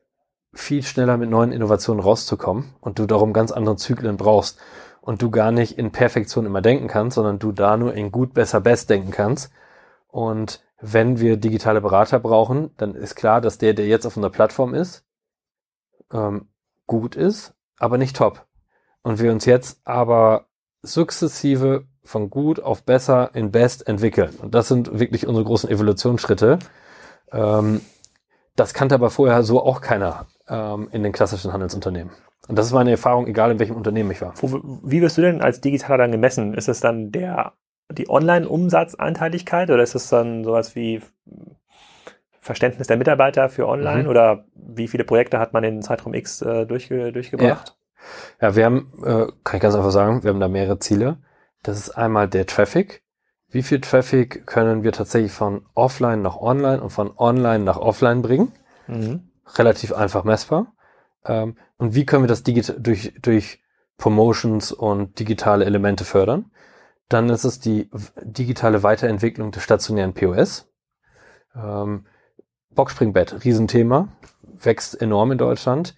[0.53, 4.59] viel schneller mit neuen Innovationen rauszukommen und du darum ganz andere Zyklen brauchst
[5.01, 8.33] und du gar nicht in Perfektion immer denken kannst, sondern du da nur in gut,
[8.33, 9.51] besser, best denken kannst.
[10.07, 14.31] Und wenn wir digitale Berater brauchen, dann ist klar, dass der, der jetzt auf unserer
[14.31, 15.05] Plattform ist,
[16.11, 16.49] ähm,
[16.85, 18.45] gut ist, aber nicht top.
[19.01, 20.47] Und wir uns jetzt aber
[20.81, 24.35] sukzessive von gut auf besser in best entwickeln.
[24.41, 26.59] Und das sind wirklich unsere großen Evolutionsschritte.
[27.31, 27.81] Ähm,
[28.55, 32.11] das kannte aber vorher so auch keiner ähm, in den klassischen Handelsunternehmen.
[32.47, 34.33] Und das ist meine Erfahrung, egal in welchem Unternehmen ich war.
[34.83, 36.53] Wie wirst du denn als Digitaler dann gemessen?
[36.53, 37.53] Ist es dann der,
[37.89, 41.01] die Online-Umsatzanteiligkeit oder ist es dann sowas wie
[42.41, 44.09] Verständnis der Mitarbeiter für Online mhm.
[44.09, 47.75] oder wie viele Projekte hat man in Zeitraum X äh, durchge durchgebracht?
[48.39, 48.47] Ja.
[48.49, 51.17] ja, wir haben, äh, kann ich ganz einfach sagen, wir haben da mehrere Ziele.
[51.63, 53.03] Das ist einmal der Traffic.
[53.49, 58.21] Wie viel Traffic können wir tatsächlich von offline nach online und von online nach offline
[58.23, 58.51] bringen?
[58.87, 60.73] Mhm relativ einfach messbar.
[61.25, 63.61] Ähm, und wie können wir das durch, durch
[63.97, 66.51] Promotions und digitale Elemente fördern?
[67.09, 67.89] Dann ist es die
[68.21, 70.69] digitale Weiterentwicklung des stationären POS.
[71.55, 72.05] Ähm,
[72.73, 74.07] Boxspringbett, Riesenthema,
[74.43, 75.95] wächst enorm in Deutschland,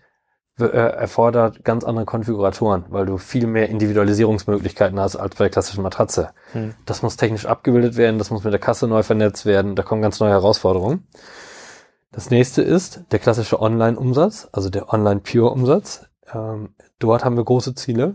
[0.59, 5.83] äh, erfordert ganz andere Konfiguratoren, weil du viel mehr Individualisierungsmöglichkeiten hast als bei der klassischen
[5.83, 6.31] Matratze.
[6.51, 6.73] Hm.
[6.85, 10.01] Das muss technisch abgebildet werden, das muss mit der Kasse neu vernetzt werden, da kommen
[10.01, 11.07] ganz neue Herausforderungen.
[12.13, 16.05] Das nächste ist der klassische Online-Umsatz, also der Online-Pure-Umsatz.
[16.31, 18.13] Ähm, dort haben wir große Ziele,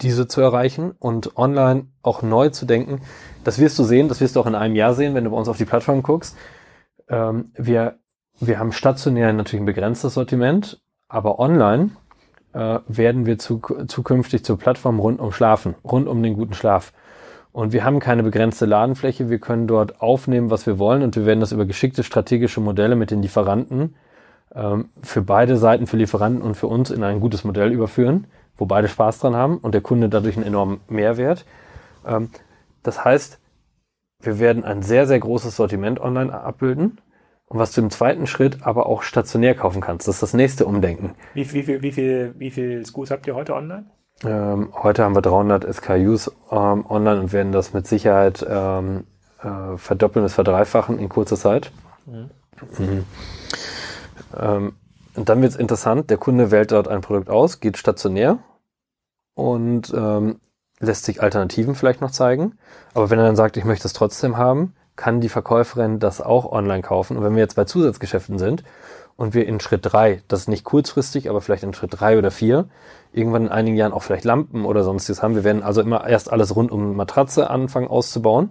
[0.00, 3.02] diese zu erreichen und online auch neu zu denken.
[3.44, 5.36] Das wirst du sehen, das wirst du auch in einem Jahr sehen, wenn du bei
[5.36, 6.36] uns auf die Plattform guckst.
[7.10, 7.98] Ähm, wir,
[8.40, 11.90] wir haben stationär natürlich ein begrenztes Sortiment, aber online
[12.54, 16.94] äh, werden wir zu, zukünftig zur Plattform rund um Schlafen, rund um den guten Schlaf.
[17.58, 19.30] Und wir haben keine begrenzte Ladenfläche.
[19.30, 21.02] Wir können dort aufnehmen, was wir wollen.
[21.02, 23.96] Und wir werden das über geschickte strategische Modelle mit den Lieferanten
[24.54, 28.66] ähm, für beide Seiten, für Lieferanten und für uns in ein gutes Modell überführen, wo
[28.66, 31.46] beide Spaß dran haben und der Kunde dadurch einen enormen Mehrwert.
[32.06, 32.30] Ähm,
[32.84, 33.40] das heißt,
[34.22, 37.00] wir werden ein sehr, sehr großes Sortiment online abbilden.
[37.46, 40.06] Und was du im zweiten Schritt aber auch stationär kaufen kannst.
[40.06, 41.16] Das ist das nächste Umdenken.
[41.34, 43.86] Wie, wie, wie, wie, viel, wie viel Schools habt ihr heute online?
[44.24, 49.04] Ähm, heute haben wir 300 SKUs ähm, online und werden das mit Sicherheit ähm,
[49.42, 51.70] äh, verdoppeln bis verdreifachen in kurzer Zeit.
[52.06, 52.30] Mhm.
[52.78, 53.04] Mhm.
[54.36, 54.72] Ähm,
[55.14, 58.38] und dann wird es interessant, der Kunde wählt dort ein Produkt aus, geht stationär
[59.34, 60.40] und ähm,
[60.80, 62.58] lässt sich Alternativen vielleicht noch zeigen.
[62.94, 66.50] Aber wenn er dann sagt, ich möchte es trotzdem haben, kann die Verkäuferin das auch
[66.50, 67.16] online kaufen.
[67.16, 68.64] Und wenn wir jetzt bei Zusatzgeschäften sind
[69.16, 72.30] und wir in Schritt drei, das ist nicht kurzfristig, aber vielleicht in Schritt drei oder
[72.32, 72.68] vier,
[73.12, 75.34] irgendwann in einigen Jahren auch vielleicht Lampen oder sonstiges haben.
[75.34, 78.50] Wir werden also immer erst alles rund um Matratze anfangen auszubauen.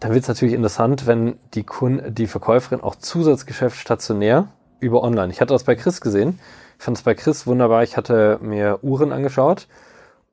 [0.00, 4.48] Dann wird es natürlich interessant, wenn die Kunde, die Verkäuferin auch Zusatzgeschäft stationär
[4.80, 5.32] über online.
[5.32, 6.38] Ich hatte das bei Chris gesehen.
[6.78, 7.82] Ich fand es bei Chris wunderbar.
[7.82, 9.66] Ich hatte mir Uhren angeschaut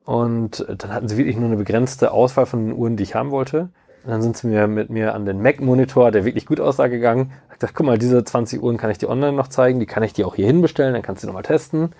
[0.04, 3.32] und dann hatten sie wirklich nur eine begrenzte Auswahl von den Uhren, die ich haben
[3.32, 3.70] wollte.
[4.04, 7.32] Und dann sind sie mir mit mir an den Mac-Monitor, der wirklich gut aussah, gegangen.
[7.52, 10.04] Ich gesagt, guck mal, diese 20 Uhren kann ich dir online noch zeigen, die kann
[10.04, 11.90] ich dir auch hier hinbestellen, dann kannst du nochmal testen.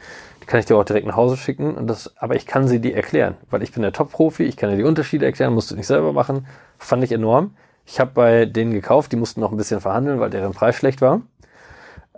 [0.47, 1.75] Kann ich dir auch direkt nach Hause schicken.
[1.75, 4.71] Und das, aber ich kann sie dir erklären, weil ich bin der Top-Profi, ich kann
[4.71, 6.47] dir die Unterschiede erklären, musst du nicht selber machen.
[6.79, 7.57] Fand ich enorm.
[7.85, 11.01] Ich habe bei denen gekauft, die mussten noch ein bisschen verhandeln, weil deren Preis schlecht
[11.01, 11.23] war.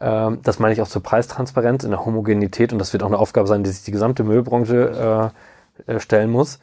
[0.00, 3.18] Ähm, das meine ich auch zur Preistransparenz in der Homogenität und das wird auch eine
[3.18, 5.32] Aufgabe sein, die sich die gesamte Möbelbranche
[5.86, 6.60] äh, äh, stellen muss.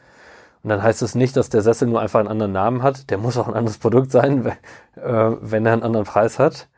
[0.62, 3.10] Und dann heißt es nicht, dass der Sessel nur einfach einen anderen Namen hat.
[3.10, 4.46] Der muss auch ein anderes Produkt sein,
[4.96, 6.68] äh, wenn er einen anderen Preis hat.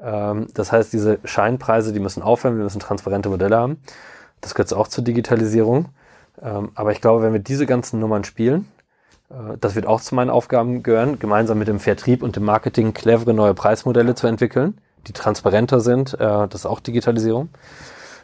[0.00, 2.56] Ähm, das heißt, diese Scheinpreise, die müssen aufhören.
[2.56, 3.78] Wir müssen transparente Modelle haben.
[4.42, 5.86] Das gehört auch zur Digitalisierung.
[6.42, 8.68] Ähm, aber ich glaube, wenn wir diese ganzen Nummern spielen,
[9.30, 12.92] äh, das wird auch zu meinen Aufgaben gehören, gemeinsam mit dem Vertrieb und dem Marketing
[12.92, 16.12] clevere neue Preismodelle zu entwickeln, die transparenter sind.
[16.14, 17.48] Äh, das ist auch Digitalisierung.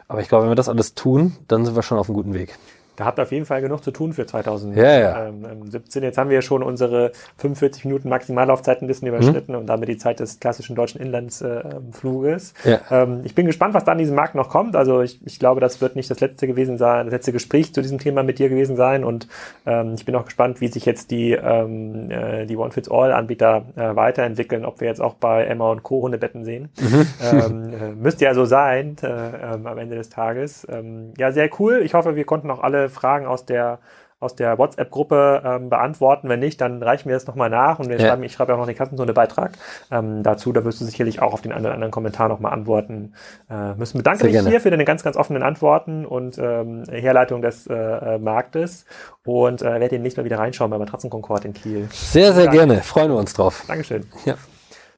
[0.09, 2.35] Aber ich glaube, wenn wir das alles tun, dann sind wir schon auf einem guten
[2.35, 2.59] Weg
[2.99, 4.85] da habt ihr auf jeden Fall genug zu tun für 2017.
[4.85, 5.27] Ja, ja.
[5.29, 5.71] Ähm,
[6.03, 9.59] Jetzt haben wir schon unsere 45 Minuten Maximallaufzeit ein bisschen überschritten mhm.
[9.59, 12.55] und damit die Zeit des klassischen deutschen Inlandsfluges.
[12.65, 12.81] Äh, ja.
[12.91, 14.75] ähm, ich bin gespannt, was da an diesem Markt noch kommt.
[14.75, 17.83] Also ich, ich glaube, das wird nicht das letzte gewesen sein, das letzte Gespräch zu
[17.83, 19.05] diesem Thema mit dir gewesen sein.
[19.05, 19.29] Und
[19.65, 24.65] ähm, ich bin auch gespannt, wie sich jetzt die, ähm, äh, die One-Fits-All-Anbieter äh, weiterentwickeln,
[24.65, 26.03] ob wir jetzt auch bei Emma und Co.
[26.03, 26.71] Hundebetten sehen.
[26.81, 27.07] Mhm.
[27.23, 30.67] Ähm, äh, müsste ja so sein äh, ähm, am Ende des Tages.
[30.69, 31.83] Ähm, ja, sehr cool.
[31.85, 33.79] Ich hoffe, wir konnten auch alle Fragen aus der
[34.21, 36.29] aus der WhatsApp-Gruppe ähm, beantworten.
[36.29, 38.09] Wenn nicht, dann reichen wir das nochmal nach und wir ja.
[38.09, 39.53] schreiben, ich schreibe auch noch den Kassenzone-Beitrag
[39.93, 40.53] ähm, dazu.
[40.53, 43.15] Da wirst du sicherlich auch auf den einen oder anderen Kommentar nochmal antworten
[43.49, 43.99] äh, müssen.
[43.99, 48.19] Bedanke mich hier für deine ganz, ganz offenen Antworten und ähm, Herleitung des äh, äh
[48.19, 48.87] Marktes
[49.25, 51.87] und äh, werde demnächst mal wieder reinschauen bei Matratzen Concord in Kiel.
[51.93, 52.57] Sehr, sehr Dank.
[52.57, 52.83] gerne.
[52.83, 53.65] Freuen wir uns drauf.
[53.69, 54.07] Dankeschön.
[54.25, 54.35] Ja.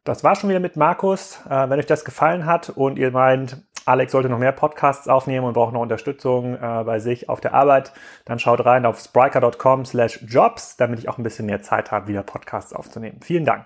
[0.05, 1.41] Das war schon wieder mit Markus.
[1.49, 5.47] Äh, wenn euch das gefallen hat und ihr meint, Alex sollte noch mehr Podcasts aufnehmen
[5.47, 7.93] und braucht noch Unterstützung äh, bei sich auf der Arbeit,
[8.25, 12.07] dann schaut rein auf spriker.com slash jobs, damit ich auch ein bisschen mehr Zeit habe,
[12.09, 13.21] wieder Podcasts aufzunehmen.
[13.23, 13.65] Vielen Dank.